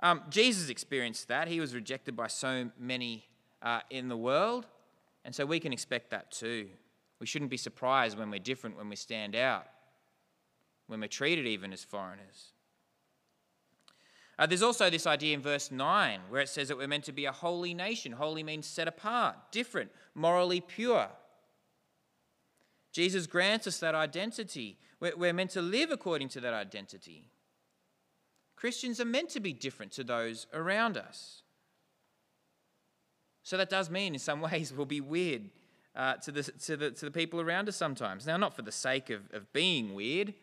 um, 0.00 0.22
Jesus 0.28 0.68
experienced 0.68 1.28
that. 1.28 1.48
He 1.48 1.60
was 1.60 1.74
rejected 1.74 2.16
by 2.16 2.28
so 2.28 2.70
many 2.78 3.26
uh, 3.62 3.80
in 3.90 4.08
the 4.08 4.16
world, 4.16 4.66
and 5.24 5.34
so 5.34 5.46
we 5.46 5.60
can 5.60 5.72
expect 5.72 6.10
that 6.10 6.30
too. 6.30 6.68
We 7.20 7.26
shouldn't 7.26 7.50
be 7.50 7.56
surprised 7.56 8.18
when 8.18 8.30
we're 8.30 8.38
different, 8.38 8.76
when 8.76 8.88
we 8.88 8.96
stand 8.96 9.34
out, 9.34 9.66
when 10.86 11.00
we're 11.00 11.08
treated 11.08 11.46
even 11.46 11.72
as 11.72 11.82
foreigners. 11.82 12.52
Uh, 14.38 14.44
there's 14.44 14.62
also 14.62 14.90
this 14.90 15.06
idea 15.06 15.34
in 15.34 15.40
verse 15.40 15.70
9 15.70 16.20
where 16.28 16.42
it 16.42 16.48
says 16.48 16.68
that 16.68 16.76
we're 16.76 16.86
meant 16.86 17.04
to 17.04 17.12
be 17.12 17.24
a 17.24 17.32
holy 17.32 17.72
nation. 17.72 18.12
Holy 18.12 18.42
means 18.42 18.66
set 18.66 18.86
apart, 18.86 19.34
different, 19.50 19.90
morally 20.14 20.60
pure. 20.60 21.08
Jesus 22.92 23.26
grants 23.26 23.66
us 23.66 23.78
that 23.78 23.94
identity. 23.94 24.78
We're, 25.00 25.16
we're 25.16 25.32
meant 25.32 25.50
to 25.50 25.62
live 25.62 25.90
according 25.90 26.28
to 26.30 26.40
that 26.40 26.52
identity. 26.52 27.30
Christians 28.56 29.00
are 29.00 29.06
meant 29.06 29.30
to 29.30 29.40
be 29.40 29.52
different 29.52 29.92
to 29.92 30.04
those 30.04 30.46
around 30.52 30.98
us. 30.98 31.42
So 33.42 33.56
that 33.56 33.70
does 33.70 33.90
mean, 33.90 34.14
in 34.14 34.18
some 34.18 34.40
ways, 34.42 34.72
we'll 34.72 34.86
be 34.86 35.00
weird 35.00 35.50
uh, 35.96 36.14
to, 36.16 36.30
the, 36.30 36.42
to, 36.42 36.76
the, 36.76 36.90
to 36.90 37.06
the 37.06 37.10
people 37.10 37.40
around 37.40 37.68
us 37.68 37.76
sometimes. 37.76 38.26
Now, 38.26 38.36
not 38.36 38.54
for 38.54 38.62
the 38.62 38.72
sake 38.72 39.10
of, 39.10 39.22
of 39.32 39.52
being 39.52 39.94
weird, 39.94 40.34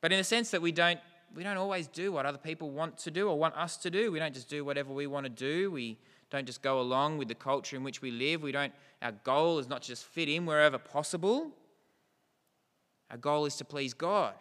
but 0.00 0.12
in 0.12 0.18
the 0.18 0.24
sense 0.24 0.50
that 0.52 0.62
we 0.62 0.72
don't 0.72 1.00
we 1.34 1.42
don't 1.42 1.56
always 1.56 1.88
do 1.88 2.12
what 2.12 2.24
other 2.24 2.38
people 2.38 2.70
want 2.70 2.96
to 2.98 3.10
do 3.10 3.28
or 3.28 3.36
want 3.36 3.56
us 3.56 3.76
to 3.78 3.90
do. 3.90 4.12
We 4.12 4.18
don't 4.18 4.32
just 4.32 4.48
do 4.48 4.64
whatever 4.64 4.92
we 4.92 5.06
want 5.06 5.24
to 5.24 5.30
do. 5.30 5.70
We 5.70 5.98
don't 6.30 6.46
just 6.46 6.62
go 6.62 6.80
along 6.80 7.18
with 7.18 7.28
the 7.28 7.34
culture 7.34 7.76
in 7.76 7.82
which 7.82 8.00
we 8.00 8.10
live. 8.10 8.42
We 8.42 8.52
don't 8.52 8.72
our 9.02 9.12
goal 9.12 9.58
is 9.58 9.68
not 9.68 9.82
just 9.82 10.04
fit 10.04 10.28
in 10.28 10.46
wherever 10.46 10.78
possible. 10.78 11.50
Our 13.10 13.16
goal 13.16 13.44
is 13.46 13.56
to 13.56 13.64
please 13.64 13.92
God 13.92 14.34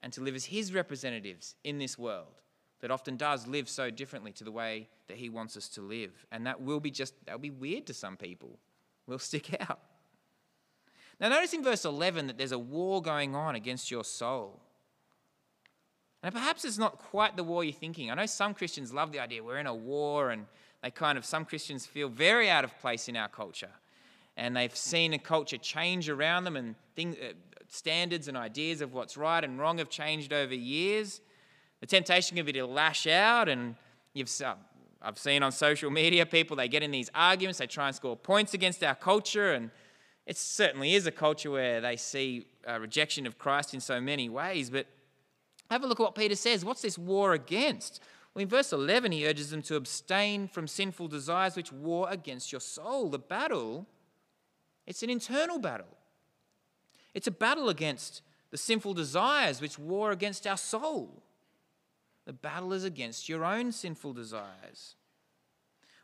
and 0.00 0.12
to 0.12 0.20
live 0.20 0.34
as 0.34 0.44
his 0.44 0.72
representatives 0.74 1.54
in 1.64 1.78
this 1.78 1.96
world 1.96 2.42
that 2.80 2.90
often 2.90 3.16
does 3.16 3.46
live 3.46 3.68
so 3.68 3.90
differently 3.90 4.32
to 4.32 4.44
the 4.44 4.52
way 4.52 4.88
that 5.08 5.16
he 5.16 5.28
wants 5.28 5.56
us 5.56 5.68
to 5.70 5.80
live. 5.80 6.26
And 6.30 6.46
that 6.46 6.60
will 6.60 6.80
be 6.80 6.90
just 6.90 7.14
that'll 7.24 7.40
be 7.40 7.50
weird 7.50 7.86
to 7.86 7.94
some 7.94 8.16
people. 8.16 8.58
We'll 9.06 9.18
stick 9.18 9.56
out. 9.60 9.80
Now 11.20 11.28
notice 11.28 11.54
in 11.54 11.64
verse 11.64 11.84
11 11.84 12.26
that 12.26 12.38
there's 12.38 12.52
a 12.52 12.58
war 12.58 13.00
going 13.00 13.34
on 13.34 13.54
against 13.54 13.90
your 13.90 14.04
soul. 14.04 14.60
And 16.22 16.34
perhaps 16.34 16.64
it's 16.64 16.78
not 16.78 16.98
quite 16.98 17.36
the 17.36 17.44
war 17.44 17.62
you're 17.62 17.72
thinking. 17.72 18.10
I 18.10 18.14
know 18.14 18.26
some 18.26 18.52
Christians 18.52 18.92
love 18.92 19.12
the 19.12 19.20
idea 19.20 19.44
we're 19.44 19.58
in 19.58 19.66
a 19.66 19.74
war, 19.74 20.30
and 20.30 20.46
they 20.82 20.90
kind 20.90 21.16
of, 21.16 21.24
some 21.24 21.44
Christians 21.44 21.86
feel 21.86 22.08
very 22.08 22.50
out 22.50 22.64
of 22.64 22.76
place 22.80 23.08
in 23.08 23.16
our 23.16 23.28
culture. 23.28 23.70
And 24.36 24.56
they've 24.56 24.74
seen 24.74 25.12
a 25.12 25.18
culture 25.18 25.56
change 25.56 26.08
around 26.08 26.44
them, 26.44 26.56
and 26.56 26.74
things, 26.96 27.16
uh, 27.16 27.32
standards 27.68 28.28
and 28.28 28.36
ideas 28.36 28.80
of 28.80 28.92
what's 28.92 29.16
right 29.16 29.42
and 29.42 29.58
wrong 29.58 29.78
have 29.78 29.88
changed 29.88 30.32
over 30.32 30.54
years. 30.54 31.20
The 31.80 31.86
temptation 31.86 32.36
can 32.36 32.44
be 32.44 32.52
to 32.54 32.66
lash 32.66 33.06
out, 33.06 33.48
and 33.48 33.76
you've, 34.12 34.30
uh, 34.44 34.54
I've 35.06 35.18
seen 35.18 35.44
on 35.44 35.52
social 35.52 35.88
media 35.88 36.26
people, 36.26 36.56
they 36.56 36.66
get 36.66 36.82
in 36.82 36.90
these 36.90 37.10
arguments, 37.14 37.60
they 37.60 37.68
try 37.68 37.86
and 37.86 37.94
score 37.94 38.16
points 38.16 38.54
against 38.54 38.82
our 38.82 38.96
culture, 38.96 39.52
and 39.52 39.70
it 40.26 40.36
certainly 40.36 40.94
is 40.94 41.06
a 41.06 41.12
culture 41.12 41.48
where 41.52 41.80
they 41.80 41.94
see 41.94 42.48
a 42.66 42.80
rejection 42.80 43.24
of 43.24 43.38
Christ 43.38 43.72
in 43.72 43.80
so 43.80 44.00
many 44.00 44.28
ways, 44.28 44.68
but 44.68 44.88
have 45.70 45.84
a 45.84 45.86
look 45.86 46.00
at 46.00 46.02
what 46.02 46.16
Peter 46.16 46.34
says. 46.34 46.64
What's 46.64 46.82
this 46.82 46.98
war 46.98 47.34
against? 47.34 48.00
Well, 48.34 48.42
in 48.42 48.48
verse 48.48 48.72
11, 48.72 49.12
he 49.12 49.28
urges 49.28 49.50
them 49.50 49.62
to 49.62 49.76
abstain 49.76 50.48
from 50.48 50.66
sinful 50.66 51.06
desires 51.06 51.54
which 51.54 51.70
war 51.72 52.08
against 52.10 52.50
your 52.50 52.60
soul. 52.60 53.08
The 53.08 53.20
battle, 53.20 53.86
it's 54.88 55.04
an 55.04 55.10
internal 55.10 55.60
battle. 55.60 55.86
It's 57.14 57.28
a 57.28 57.30
battle 57.30 57.68
against 57.68 58.22
the 58.50 58.58
sinful 58.58 58.94
desires 58.94 59.60
which 59.60 59.78
war 59.78 60.10
against 60.10 60.48
our 60.48 60.56
soul. 60.56 61.22
The 62.26 62.32
battle 62.32 62.72
is 62.72 62.84
against 62.84 63.28
your 63.28 63.44
own 63.44 63.72
sinful 63.72 64.12
desires. 64.12 64.96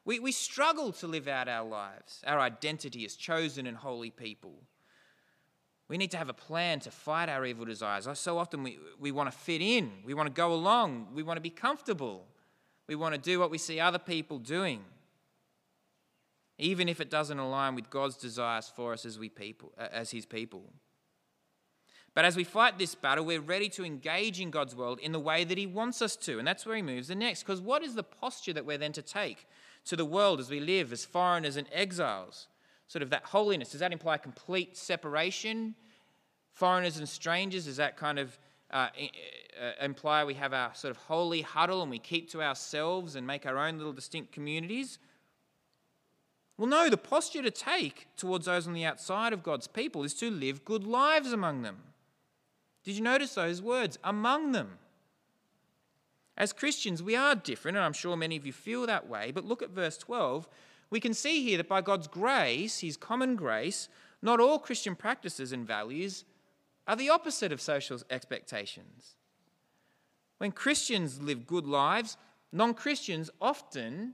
We, 0.05 0.19
we 0.19 0.33
struggle 0.33 0.93
to 0.93 1.07
live 1.07 1.29
out 1.29 1.49
our 1.49 1.67
lives, 1.67 2.23
our 2.27 2.41
identity 2.41 3.05
as 3.05 3.15
chosen 3.15 3.67
and 3.67 3.77
holy 3.77 4.11
people. 4.11 4.55
We 5.89 5.99
need 5.99 6.11
to 6.13 6.17
have 6.17 6.29
a 6.29 6.35
plan 6.35 6.81
to 6.81 6.91
fight 6.91 7.29
our 7.29 7.45
evil 7.45 7.65
desires. 7.65 8.09
So 8.19 8.39
often 8.39 8.63
we, 8.63 8.79
we 8.99 9.13
want 9.13 9.31
to 9.31 9.37
fit 9.37 9.61
in, 9.61 9.93
we 10.05 10.15
want 10.15 10.29
to 10.29 10.33
go 10.33 10.53
along, 10.53 11.09
we 11.15 11.23
want 11.23 11.37
to 11.37 11.43
be 11.43 11.51
comfortable, 11.51 12.25
we 12.89 12.95
want 12.95 13.15
to 13.15 13.21
do 13.21 13.39
what 13.39 13.51
we 13.51 13.59
see 13.59 13.79
other 13.79 13.99
people 13.99 14.39
doing, 14.39 14.81
even 16.59 16.89
if 16.89 17.01
it 17.01 17.11
doesn't 17.11 17.39
align 17.39 17.75
with 17.75 17.91
God's 17.91 18.17
desires 18.17 18.73
for 18.75 18.93
us 18.93 19.05
as, 19.05 19.19
we 19.19 19.29
people, 19.29 19.73
as 19.77 20.11
His 20.11 20.25
people. 20.25 20.73
But 22.15 22.25
as 22.25 22.37
we 22.37 22.45
fight 22.45 22.79
this 22.79 22.95
battle, 22.95 23.25
we're 23.25 23.41
ready 23.41 23.69
to 23.71 23.85
engage 23.85 24.41
in 24.41 24.51
God's 24.51 24.77
world 24.77 24.99
in 25.01 25.13
the 25.13 25.19
way 25.19 25.45
that 25.45 25.57
He 25.57 25.67
wants 25.67 26.03
us 26.03 26.15
to. 26.17 26.39
And 26.39 26.47
that's 26.47 26.67
where 26.67 26.77
He 26.77 26.83
moves 26.83 27.09
the 27.09 27.15
next. 27.15 27.43
Because 27.43 27.61
what 27.61 27.83
is 27.83 27.95
the 27.95 28.03
posture 28.03 28.53
that 28.53 28.67
we're 28.67 28.79
then 28.79 28.93
to 28.93 29.03
take 29.03 29.47
to 29.87 29.97
the 29.97 30.05
world 30.05 30.39
as 30.39 30.51
we 30.51 30.61
live 30.61 30.93
as 30.93 31.05
foreigners 31.05 31.57
and 31.57 31.67
exiles? 31.73 32.49
sort 32.93 33.03
of 33.03 33.09
that 33.09 33.25
holiness, 33.25 33.71
does 33.71 33.81
that 33.81 33.91
imply 33.91 34.19
complete 34.19 34.77
separation? 34.77 35.75
Foreigners 36.53 36.99
and 36.99 37.09
strangers, 37.09 37.65
does 37.65 37.79
that 37.79 37.97
kind 37.97 38.19
of 38.19 38.39
uh, 38.71 38.89
uh, 39.59 39.71
imply 39.81 40.25
we 40.25 40.35
have 40.35 40.53
our 40.53 40.75
sort 40.75 40.91
of 40.91 40.99
holy 40.99 41.41
huddle 41.41 41.81
and 41.81 41.91
we 41.91 41.99
keep 41.99 42.29
to 42.31 42.43
ourselves 42.43 43.17
and 43.17 43.27
make 43.27 43.47
our 43.47 43.57
own 43.57 43.79
little 43.79 43.95
distinct 43.95 44.31
communities? 44.31 44.99
Well, 46.59 46.69
no, 46.69 46.91
the 46.91 46.99
posture 46.99 47.43
to 47.43 47.51
take 47.51 48.09
towards 48.19 48.45
those 48.45 48.67
on 48.67 48.75
the 48.75 48.85
outside 48.85 49.33
of 49.33 49.43
God's 49.43 49.69
people 49.69 50.05
is 50.05 50.13
to 50.15 50.31
live 50.31 50.63
good 50.67 50.85
lives 50.85 51.33
among 51.33 51.63
them. 51.63 51.79
Did 52.85 52.97
you 52.97 53.03
notice 53.03 53.35
those 53.35 53.63
words? 53.63 53.99
Among 54.03 54.53
them. 54.53 54.79
As 56.37 56.53
Christians, 56.53 57.03
we 57.03 57.15
are 57.15 57.35
different, 57.35 57.77
and 57.77 57.85
I'm 57.85 57.93
sure 57.93 58.17
many 58.17 58.37
of 58.37 58.47
you 58.47 58.53
feel 58.53 58.87
that 58.87 59.09
way, 59.09 59.31
but 59.31 59.45
look 59.45 59.63
at 59.63 59.71
verse 59.71 59.99
12 59.99 60.49
we 60.93 61.01
can 61.01 61.15
see 61.15 61.43
here 61.43 61.57
that 61.57 61.71
by 61.71 61.81
God's 61.81 62.07
grace, 62.07 62.81
His 62.81 62.99
common 62.99 63.35
grace, 63.35 63.89
not 64.21 64.41
all 64.41 64.59
Christian 64.59 64.95
practices 64.95 65.51
and 65.51 65.67
values 65.67 66.27
are 66.87 66.97
the 66.97 67.09
opposite 67.09 67.51
of 67.51 67.63
social 67.63 67.99
expectations. 68.11 69.17
When 70.37 70.53
Christians 70.53 71.23
live 71.23 71.47
good 71.47 71.67
lives, 71.67 72.19
non 72.53 72.75
Christians 72.75 73.31
often 73.41 74.13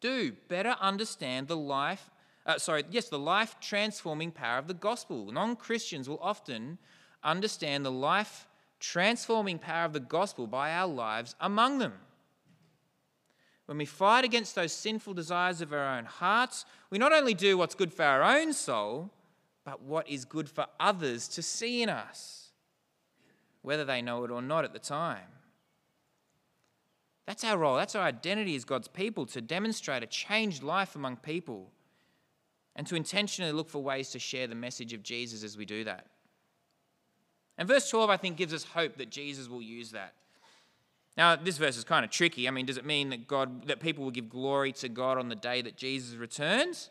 do 0.00 0.32
better 0.48 0.74
understand 0.80 1.46
the 1.46 1.56
life, 1.56 2.10
uh, 2.44 2.58
sorry, 2.58 2.82
yes, 2.90 3.08
the 3.08 3.16
life 3.16 3.54
transforming 3.60 4.32
power 4.32 4.58
of 4.58 4.66
the 4.66 4.74
gospel. 4.74 5.30
Non 5.30 5.54
Christians 5.54 6.08
will 6.08 6.18
often 6.20 6.78
understand 7.24 7.84
the 7.84 7.90
life 7.90 8.46
transforming 8.80 9.58
power 9.58 9.84
of 9.84 9.92
the 9.92 10.00
gospel 10.00 10.46
by 10.46 10.72
our 10.72 10.86
lives 10.86 11.34
among 11.40 11.78
them. 11.78 11.94
When 13.66 13.78
we 13.78 13.86
fight 13.86 14.24
against 14.24 14.54
those 14.54 14.72
sinful 14.72 15.14
desires 15.14 15.60
of 15.62 15.72
our 15.72 15.96
own 15.96 16.04
hearts, 16.04 16.66
we 16.90 16.98
not 16.98 17.12
only 17.12 17.32
do 17.32 17.56
what's 17.56 17.74
good 17.74 17.92
for 17.92 18.02
our 18.02 18.22
own 18.22 18.52
soul, 18.52 19.10
but 19.64 19.80
what 19.80 20.08
is 20.08 20.26
good 20.26 20.50
for 20.50 20.66
others 20.78 21.26
to 21.28 21.42
see 21.42 21.82
in 21.82 21.88
us, 21.88 22.50
whether 23.62 23.84
they 23.84 24.02
know 24.02 24.22
it 24.24 24.30
or 24.30 24.42
not 24.42 24.64
at 24.64 24.74
the 24.74 24.78
time. 24.78 25.28
That's 27.26 27.42
our 27.42 27.56
role. 27.56 27.76
That's 27.76 27.94
our 27.94 28.02
identity 28.02 28.54
as 28.54 28.66
God's 28.66 28.88
people 28.88 29.24
to 29.26 29.40
demonstrate 29.40 30.02
a 30.02 30.06
changed 30.06 30.62
life 30.62 30.94
among 30.94 31.16
people 31.16 31.70
and 32.76 32.86
to 32.86 32.96
intentionally 32.96 33.52
look 33.52 33.70
for 33.70 33.82
ways 33.82 34.10
to 34.10 34.18
share 34.18 34.46
the 34.46 34.54
message 34.54 34.92
of 34.92 35.02
Jesus 35.02 35.42
as 35.42 35.56
we 35.56 35.64
do 35.64 35.84
that. 35.84 36.06
And 37.56 37.68
verse 37.68 37.88
12, 37.88 38.10
I 38.10 38.16
think, 38.16 38.36
gives 38.36 38.52
us 38.52 38.64
hope 38.64 38.96
that 38.96 39.10
Jesus 39.10 39.48
will 39.48 39.62
use 39.62 39.92
that. 39.92 40.14
Now, 41.16 41.36
this 41.36 41.58
verse 41.58 41.76
is 41.76 41.84
kind 41.84 42.04
of 42.04 42.10
tricky. 42.10 42.48
I 42.48 42.50
mean, 42.50 42.66
does 42.66 42.76
it 42.76 42.84
mean 42.84 43.10
that 43.10 43.28
God 43.28 43.68
that 43.68 43.78
people 43.78 44.02
will 44.02 44.10
give 44.10 44.28
glory 44.28 44.72
to 44.72 44.88
God 44.88 45.16
on 45.16 45.28
the 45.28 45.36
day 45.36 45.62
that 45.62 45.76
Jesus 45.76 46.16
returns? 46.16 46.90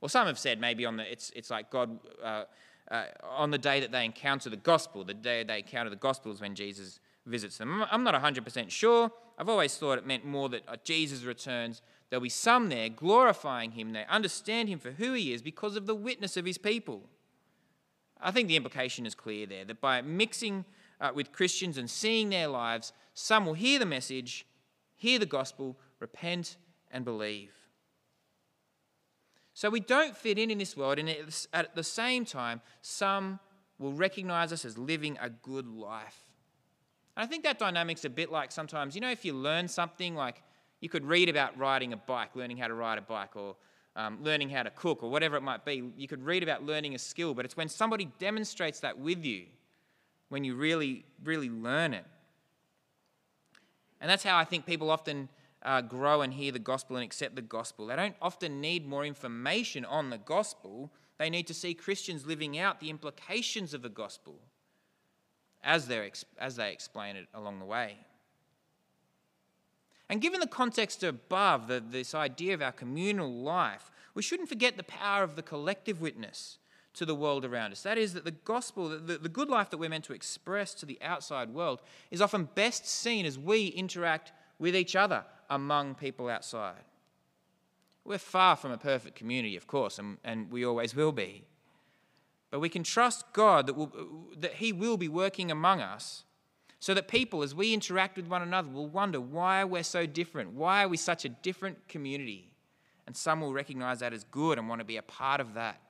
Or 0.00 0.08
some 0.08 0.26
have 0.26 0.38
said 0.38 0.60
maybe 0.60 0.86
on 0.86 0.96
the 0.96 1.10
it's 1.10 1.30
it's 1.34 1.50
like 1.50 1.70
God 1.70 1.98
uh, 2.22 2.44
uh, 2.90 3.04
on 3.28 3.50
the 3.50 3.58
day 3.58 3.80
that 3.80 3.90
they 3.90 4.04
encounter 4.04 4.48
the 4.48 4.56
gospel, 4.56 5.04
the 5.04 5.14
day 5.14 5.42
they 5.42 5.58
encounter 5.58 5.90
the 5.90 5.96
gospel 5.96 6.30
is 6.30 6.40
when 6.40 6.54
Jesus 6.54 7.00
visits 7.26 7.58
them. 7.58 7.84
I'm 7.90 8.04
not 8.04 8.14
100% 8.14 8.70
sure. 8.70 9.10
I've 9.38 9.48
always 9.48 9.76
thought 9.76 9.98
it 9.98 10.06
meant 10.06 10.24
more 10.24 10.48
that 10.50 10.62
uh, 10.68 10.76
Jesus 10.84 11.24
returns. 11.24 11.80
There'll 12.10 12.22
be 12.22 12.28
some 12.28 12.68
there 12.68 12.88
glorifying 12.90 13.72
him. 13.72 13.92
They 13.92 14.04
understand 14.08 14.68
him 14.68 14.78
for 14.78 14.92
who 14.92 15.14
he 15.14 15.32
is 15.32 15.42
because 15.42 15.74
of 15.74 15.86
the 15.86 15.94
witness 15.94 16.36
of 16.36 16.44
his 16.44 16.58
people. 16.58 17.08
I 18.20 18.30
think 18.30 18.48
the 18.48 18.56
implication 18.56 19.06
is 19.06 19.14
clear 19.14 19.46
there 19.46 19.64
that 19.64 19.80
by 19.80 20.02
mixing 20.02 20.64
uh, 21.00 21.12
with 21.14 21.32
Christians 21.32 21.78
and 21.78 21.90
seeing 21.90 22.30
their 22.30 22.48
lives, 22.48 22.92
some 23.12 23.44
will 23.46 23.54
hear 23.54 23.78
the 23.78 23.86
message, 23.86 24.46
hear 24.94 25.18
the 25.18 25.26
gospel, 25.26 25.78
repent, 26.00 26.56
and 26.90 27.04
believe. 27.04 27.52
So 29.52 29.70
we 29.70 29.80
don't 29.80 30.16
fit 30.16 30.38
in 30.38 30.50
in 30.50 30.58
this 30.58 30.76
world, 30.76 30.98
and 30.98 31.08
at 31.52 31.74
the 31.74 31.84
same 31.84 32.24
time, 32.24 32.60
some 32.82 33.38
will 33.78 33.92
recognize 33.92 34.52
us 34.52 34.64
as 34.64 34.78
living 34.78 35.18
a 35.20 35.28
good 35.30 35.66
life. 35.66 36.24
And 37.16 37.24
I 37.24 37.26
think 37.28 37.44
that 37.44 37.58
dynamic's 37.58 38.04
a 38.04 38.10
bit 38.10 38.32
like 38.32 38.50
sometimes, 38.50 38.94
you 38.94 39.00
know, 39.00 39.10
if 39.10 39.24
you 39.24 39.32
learn 39.32 39.68
something 39.68 40.14
like 40.14 40.42
You 40.84 40.90
could 40.90 41.06
read 41.06 41.30
about 41.30 41.56
riding 41.56 41.94
a 41.94 41.96
bike, 41.96 42.36
learning 42.36 42.58
how 42.58 42.68
to 42.68 42.74
ride 42.74 42.98
a 42.98 43.00
bike, 43.00 43.36
or 43.36 43.56
um, 43.96 44.18
learning 44.22 44.50
how 44.50 44.62
to 44.62 44.70
cook, 44.70 45.02
or 45.02 45.10
whatever 45.10 45.36
it 45.36 45.42
might 45.42 45.64
be. 45.64 45.82
You 45.96 46.08
could 46.08 46.24
read 46.24 46.42
about 46.42 46.64
learning 46.64 46.94
a 46.94 46.98
skill, 46.98 47.34
but 47.34 47.44
it's 47.44 47.56
when 47.56 47.68
somebody 47.68 48.08
demonstrates 48.18 48.80
that 48.80 48.98
with 48.98 49.24
you 49.24 49.44
when 50.28 50.44
you 50.44 50.54
really, 50.54 51.04
really 51.22 51.50
learn 51.50 51.94
it. 51.94 52.04
And 54.00 54.10
that's 54.10 54.24
how 54.24 54.36
I 54.36 54.44
think 54.44 54.66
people 54.66 54.90
often 54.90 55.28
uh, 55.62 55.80
grow 55.80 56.22
and 56.22 56.32
hear 56.32 56.52
the 56.52 56.58
gospel 56.58 56.96
and 56.96 57.04
accept 57.04 57.36
the 57.36 57.42
gospel. 57.42 57.86
They 57.86 57.96
don't 57.96 58.16
often 58.20 58.60
need 58.60 58.86
more 58.86 59.04
information 59.04 59.84
on 59.84 60.10
the 60.10 60.18
gospel, 60.18 60.90
they 61.18 61.30
need 61.30 61.46
to 61.46 61.54
see 61.54 61.74
Christians 61.74 62.26
living 62.26 62.58
out 62.58 62.80
the 62.80 62.90
implications 62.90 63.72
of 63.72 63.82
the 63.82 63.88
gospel 63.88 64.34
as, 65.62 65.88
as 66.38 66.56
they 66.56 66.72
explain 66.72 67.16
it 67.16 67.28
along 67.32 67.60
the 67.60 67.64
way. 67.64 67.96
And 70.08 70.20
given 70.20 70.40
the 70.40 70.46
context 70.46 71.02
above, 71.02 71.68
the, 71.68 71.82
this 71.86 72.14
idea 72.14 72.54
of 72.54 72.62
our 72.62 72.72
communal 72.72 73.32
life, 73.32 73.90
we 74.14 74.22
shouldn't 74.22 74.48
forget 74.48 74.76
the 74.76 74.82
power 74.84 75.22
of 75.22 75.36
the 75.36 75.42
collective 75.42 76.00
witness 76.00 76.58
to 76.94 77.04
the 77.04 77.14
world 77.14 77.44
around 77.44 77.72
us. 77.72 77.82
That 77.82 77.98
is, 77.98 78.14
that 78.14 78.24
the 78.24 78.30
gospel, 78.30 78.88
the, 78.88 79.18
the 79.18 79.28
good 79.28 79.48
life 79.48 79.70
that 79.70 79.78
we're 79.78 79.88
meant 79.88 80.04
to 80.04 80.12
express 80.12 80.74
to 80.74 80.86
the 80.86 80.98
outside 81.02 81.50
world, 81.50 81.80
is 82.10 82.20
often 82.20 82.48
best 82.54 82.86
seen 82.86 83.26
as 83.26 83.38
we 83.38 83.68
interact 83.68 84.32
with 84.58 84.76
each 84.76 84.94
other 84.94 85.24
among 85.50 85.94
people 85.96 86.28
outside. 86.28 86.84
We're 88.04 88.18
far 88.18 88.56
from 88.56 88.70
a 88.70 88.78
perfect 88.78 89.16
community, 89.16 89.56
of 89.56 89.66
course, 89.66 89.98
and, 89.98 90.18
and 90.22 90.50
we 90.52 90.64
always 90.64 90.94
will 90.94 91.12
be. 91.12 91.44
But 92.50 92.60
we 92.60 92.68
can 92.68 92.84
trust 92.84 93.24
God 93.32 93.66
that, 93.66 93.74
we'll, 93.74 93.90
that 94.38 94.54
He 94.54 94.72
will 94.72 94.96
be 94.96 95.08
working 95.08 95.50
among 95.50 95.80
us 95.80 96.24
so 96.84 96.92
that 96.92 97.08
people, 97.08 97.42
as 97.42 97.54
we 97.54 97.72
interact 97.72 98.14
with 98.14 98.26
one 98.26 98.42
another, 98.42 98.68
will 98.68 98.86
wonder 98.86 99.18
why 99.18 99.64
we're 99.64 99.82
so 99.82 100.04
different. 100.04 100.52
Why 100.52 100.84
are 100.84 100.88
we 100.88 100.98
such 100.98 101.24
a 101.24 101.30
different 101.30 101.88
community? 101.88 102.52
And 103.06 103.16
some 103.16 103.40
will 103.40 103.54
recognize 103.54 104.00
that 104.00 104.12
as 104.12 104.24
good 104.24 104.58
and 104.58 104.68
want 104.68 104.82
to 104.82 104.84
be 104.84 104.98
a 104.98 105.02
part 105.02 105.40
of 105.40 105.54
that, 105.54 105.80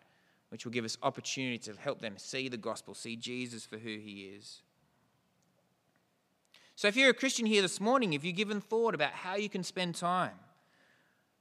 which 0.51 0.65
will 0.65 0.71
give 0.71 0.85
us 0.85 0.97
opportunity 1.03 1.59
to 1.59 1.73
help 1.81 2.01
them 2.01 2.15
see 2.17 2.49
the 2.49 2.57
gospel, 2.57 2.95
see 2.95 3.17
Jesus 3.17 3.67
for 3.67 3.77
who 3.77 3.99
He 3.99 4.31
is. 4.37 4.63
So, 6.77 6.87
if 6.87 6.95
you're 6.95 7.11
a 7.11 7.13
Christian 7.15 7.47
here 7.47 7.63
this 7.63 7.81
morning, 7.81 8.13
have 8.13 8.25
you 8.25 8.31
given 8.33 8.61
thought 8.61 8.95
about 8.95 9.15
how 9.15 9.35
you 9.35 9.49
can 9.49 9.65
spend 9.65 9.97
time 9.97 10.39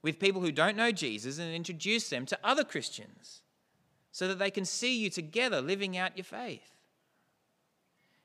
with 0.02 0.18
people 0.18 0.40
who 0.40 0.50
don't 0.50 0.76
know 0.76 0.90
Jesus 0.90 1.38
and 1.38 1.54
introduce 1.54 2.08
them 2.08 2.26
to 2.26 2.38
other 2.42 2.64
Christians 2.64 3.42
so 4.10 4.26
that 4.26 4.40
they 4.40 4.50
can 4.50 4.64
see 4.64 4.98
you 4.98 5.10
together 5.10 5.60
living 5.60 5.96
out 5.96 6.16
your 6.16 6.24
faith? 6.24 6.73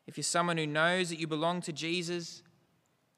If 0.10 0.18
you're 0.18 0.24
someone 0.24 0.58
who 0.58 0.66
knows 0.66 1.10
that 1.10 1.20
you 1.20 1.28
belong 1.28 1.62
to 1.62 1.72
Jesus 1.72 2.42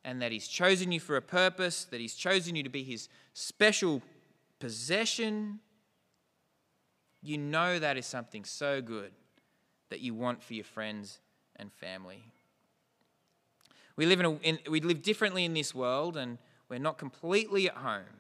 and 0.04 0.22
that 0.22 0.34
He's 0.34 0.46
chosen 0.46 0.92
you 0.92 1.00
for 1.00 1.16
a 1.16 1.22
purpose, 1.22 1.86
that 1.86 2.02
He's 2.02 2.16
chosen 2.16 2.54
you 2.54 2.64
to 2.64 2.70
be 2.70 2.84
His 2.84 3.08
special 3.34 4.02
possession, 4.60 5.62
you 7.22 7.38
know 7.38 7.80
that 7.80 7.96
is 7.96 8.06
something 8.06 8.44
so 8.44 8.82
good 8.82 9.14
that 9.90 10.02
you 10.02 10.14
want 10.14 10.44
for 10.44 10.54
your 10.54 10.66
friends 10.66 11.22
and 11.56 11.72
family. 11.72 12.26
We 13.96 14.06
live, 14.06 14.20
in, 14.20 14.26
a, 14.26 14.32
in 14.40 14.60
we 14.70 14.82
live 14.82 15.02
differently 15.02 15.46
in 15.46 15.54
this 15.54 15.74
world 15.74 16.18
and 16.18 16.40
we're 16.68 16.78
not 16.78 16.98
completely 16.98 17.70
at 17.70 17.76
home. 17.76 18.20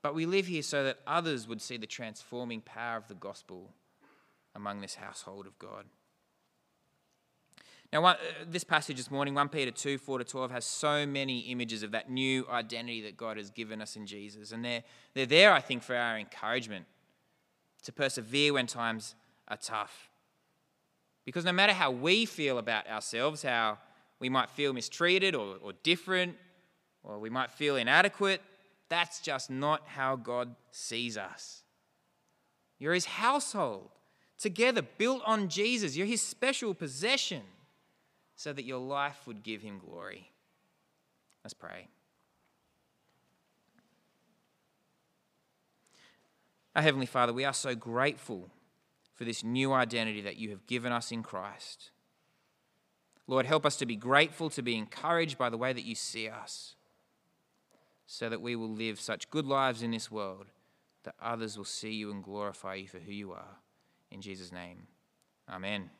But 0.00 0.14
we 0.14 0.26
live 0.26 0.46
here 0.46 0.62
so 0.62 0.84
that 0.84 1.00
others 1.08 1.48
would 1.48 1.60
see 1.60 1.76
the 1.76 1.88
transforming 1.88 2.60
power 2.60 2.96
of 2.96 3.08
the 3.08 3.14
gospel 3.14 3.72
among 4.54 4.80
this 4.80 4.94
household 4.94 5.48
of 5.48 5.58
God. 5.58 5.86
Now, 7.92 8.02
one, 8.02 8.16
uh, 8.16 8.44
this 8.48 8.64
passage 8.64 8.96
this 8.96 9.10
morning, 9.10 9.34
1 9.34 9.48
Peter 9.48 9.70
2 9.70 9.98
4 9.98 10.18
to 10.18 10.24
12, 10.24 10.50
has 10.50 10.64
so 10.64 11.06
many 11.06 11.40
images 11.40 11.82
of 11.82 11.92
that 11.92 12.10
new 12.10 12.46
identity 12.50 13.02
that 13.02 13.16
God 13.16 13.36
has 13.36 13.50
given 13.50 13.80
us 13.80 13.96
in 13.96 14.06
Jesus. 14.06 14.52
And 14.52 14.64
they're, 14.64 14.82
they're 15.14 15.26
there, 15.26 15.52
I 15.52 15.60
think, 15.60 15.82
for 15.82 15.94
our 15.94 16.18
encouragement 16.18 16.86
to 17.84 17.92
persevere 17.92 18.54
when 18.54 18.66
times 18.66 19.14
are 19.48 19.56
tough. 19.56 20.10
Because 21.24 21.44
no 21.44 21.52
matter 21.52 21.72
how 21.72 21.90
we 21.90 22.24
feel 22.24 22.58
about 22.58 22.88
ourselves, 22.88 23.42
how 23.42 23.78
we 24.18 24.28
might 24.28 24.50
feel 24.50 24.72
mistreated 24.72 25.34
or, 25.34 25.56
or 25.62 25.72
different, 25.82 26.36
or 27.06 27.18
we 27.18 27.30
might 27.30 27.50
feel 27.50 27.76
inadequate. 27.76 28.42
That's 28.88 29.20
just 29.20 29.50
not 29.50 29.82
how 29.86 30.16
God 30.16 30.54
sees 30.70 31.16
us. 31.16 31.62
You're 32.78 32.94
his 32.94 33.06
household, 33.06 33.88
together, 34.38 34.82
built 34.82 35.22
on 35.24 35.48
Jesus. 35.48 35.96
You're 35.96 36.06
his 36.06 36.22
special 36.22 36.74
possession, 36.74 37.42
so 38.36 38.52
that 38.52 38.64
your 38.64 38.78
life 38.78 39.26
would 39.26 39.42
give 39.42 39.62
him 39.62 39.80
glory. 39.84 40.30
Let's 41.42 41.54
pray. 41.54 41.88
Our 46.76 46.82
Heavenly 46.82 47.06
Father, 47.06 47.32
we 47.32 47.44
are 47.44 47.54
so 47.54 47.74
grateful 47.74 48.50
for 49.14 49.24
this 49.24 49.42
new 49.42 49.72
identity 49.72 50.20
that 50.20 50.36
you 50.36 50.50
have 50.50 50.66
given 50.66 50.92
us 50.92 51.10
in 51.10 51.22
Christ. 51.22 51.90
Lord, 53.26 53.46
help 53.46 53.64
us 53.64 53.76
to 53.76 53.86
be 53.86 53.96
grateful, 53.96 54.50
to 54.50 54.62
be 54.62 54.76
encouraged 54.76 55.38
by 55.38 55.48
the 55.48 55.56
way 55.56 55.72
that 55.72 55.86
you 55.86 55.94
see 55.94 56.28
us, 56.28 56.74
so 58.06 58.28
that 58.28 58.42
we 58.42 58.54
will 58.54 58.68
live 58.70 59.00
such 59.00 59.30
good 59.30 59.46
lives 59.46 59.82
in 59.82 59.90
this 59.90 60.10
world 60.10 60.46
that 61.04 61.14
others 61.22 61.56
will 61.56 61.64
see 61.64 61.92
you 61.92 62.10
and 62.10 62.22
glorify 62.22 62.74
you 62.74 62.88
for 62.88 62.98
who 62.98 63.12
you 63.12 63.32
are. 63.32 63.56
In 64.10 64.20
Jesus' 64.20 64.52
name, 64.52 64.86
amen. 65.48 65.90